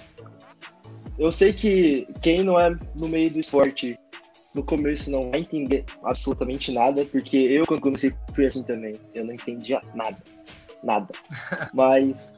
[1.18, 3.98] Eu sei que quem não é no meio do esporte
[4.54, 8.96] no começo não vai entender absolutamente nada, porque eu, quando comecei, fui assim também.
[9.14, 10.16] Eu não entendia nada.
[10.82, 11.08] Nada.
[11.74, 12.32] Mas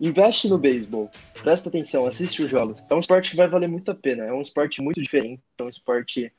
[0.00, 1.10] investe no beisebol.
[1.42, 2.82] Presta atenção, assiste os jogos.
[2.88, 4.24] É um esporte que vai valer muito a pena.
[4.24, 5.42] É um esporte muito diferente.
[5.58, 6.32] É um esporte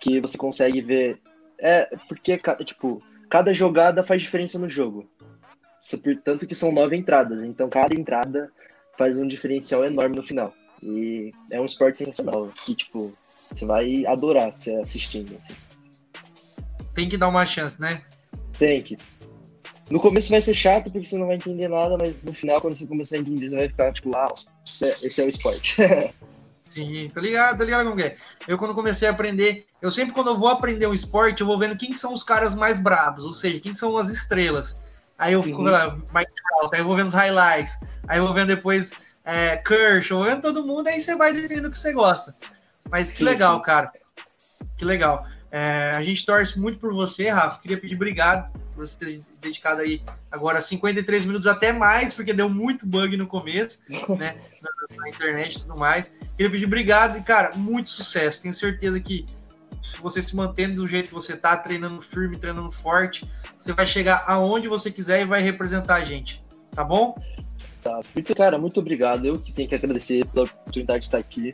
[0.00, 1.20] que você consegue ver.
[1.58, 5.08] É, porque, tipo, cada jogada faz diferença no jogo.
[6.24, 8.50] Tanto que são nove entradas, então cada entrada
[8.96, 10.52] faz um diferencial enorme no final.
[10.82, 13.12] E é um esporte sensacional, que, tipo,
[13.50, 15.54] você vai adorar se assistindo, assim.
[16.94, 18.02] Tem que dar uma chance, né?
[18.58, 18.96] Tem que.
[19.90, 22.74] No começo vai ser chato porque você não vai entender nada, mas no final, quando
[22.74, 24.34] você começar a entender, você vai ficar tipo, ah,
[25.02, 25.76] esse é o esporte.
[27.12, 28.16] Tá ligado, tá ligado como é?
[28.46, 31.58] Eu quando comecei a aprender, eu sempre quando eu vou aprender um esporte, eu vou
[31.58, 34.76] vendo quem são os caras mais brabos, ou seja, quem são as estrelas.
[35.18, 38.34] Aí eu fico lá, Mike Trout, aí eu vou vendo os highlights, aí eu vou
[38.34, 38.92] vendo depois
[39.24, 42.34] é, Kershaw, vendo todo mundo, aí você vai definindo o que você gosta.
[42.90, 43.62] Mas que sim, legal, sim.
[43.62, 43.92] cara.
[44.76, 45.26] Que legal.
[45.50, 47.60] É, a gente torce muito por você, Rafa.
[47.60, 50.00] Queria pedir obrigado por você ter dedicado aí
[50.30, 53.80] agora 53 minutos até mais, porque deu muito bug no começo,
[54.16, 54.36] né?
[54.62, 56.10] Na, na, internet e tudo mais.
[56.36, 58.42] Queria pedir obrigado e, cara, muito sucesso.
[58.42, 59.26] Tenho certeza que
[59.82, 63.86] se você se mantendo do jeito que você tá, treinando firme, treinando forte, você vai
[63.86, 66.42] chegar aonde você quiser e vai representar a gente.
[66.72, 67.16] Tá bom?
[67.82, 68.00] Tá.
[68.14, 69.24] Muito, cara, muito obrigado.
[69.24, 71.52] Eu que tenho que agradecer pela oportunidade de estar aqui.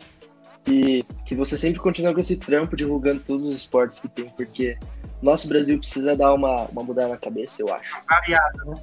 [0.66, 4.78] E que você sempre continue com esse trampo divulgando todos os esportes que tem, porque
[5.24, 7.96] nosso Brasil precisa dar uma, uma mudada na cabeça, eu acho.
[8.08, 8.74] Variada, né?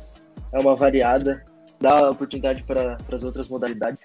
[0.51, 1.45] É uma variada,
[1.79, 4.03] dá oportunidade para as outras modalidades.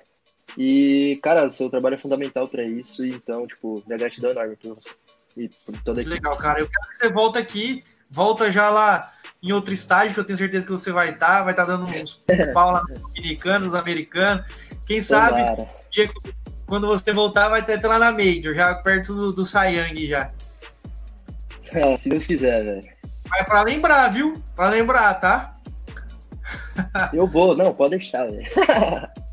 [0.57, 4.75] E, cara, seu trabalho é fundamental para isso, então, tipo, minha gratidão é enorme por
[4.75, 4.91] você.
[5.37, 6.15] E por toda a equipe.
[6.15, 6.61] Legal, cara.
[6.61, 9.11] Eu quero que você volta aqui, volta já lá
[9.43, 11.77] em outro estágio, que eu tenho certeza que você vai estar, tá, vai estar tá
[11.77, 12.21] dando uns
[12.55, 14.47] pau lá nos dominicanos, americanos.
[14.87, 15.43] Quem sabe,
[15.91, 16.09] dia,
[16.67, 20.31] quando você voltar, vai estar lá na Major, já perto do, do Sayang já.
[21.75, 22.89] Ah, se Deus quiser, velho.
[23.29, 24.43] Mas pra lembrar, viu?
[24.55, 25.57] Pra lembrar, tá?
[27.13, 28.47] Eu vou, não, pode deixar, velho.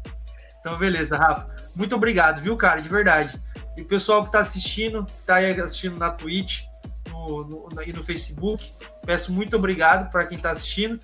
[0.59, 1.53] Então, beleza, Rafa.
[1.75, 2.81] Muito obrigado, viu, cara?
[2.81, 3.38] De verdade.
[3.75, 6.61] E o pessoal que tá assistindo, que tá aí assistindo na Twitch
[7.09, 8.71] no, no, e no Facebook,
[9.05, 10.97] peço muito obrigado para quem tá assistindo.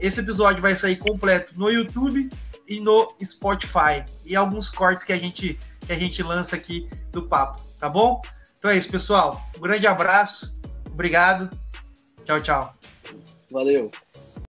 [0.00, 2.30] Esse episódio vai sair completo no YouTube
[2.68, 4.04] e no Spotify.
[4.24, 8.22] E alguns cortes que a gente, que a gente lança aqui do papo, tá bom?
[8.58, 9.42] Então é isso, pessoal.
[9.56, 10.54] Um grande abraço.
[10.92, 11.50] Obrigado.
[12.24, 12.74] Tchau, tchau.
[13.50, 13.90] Valeu.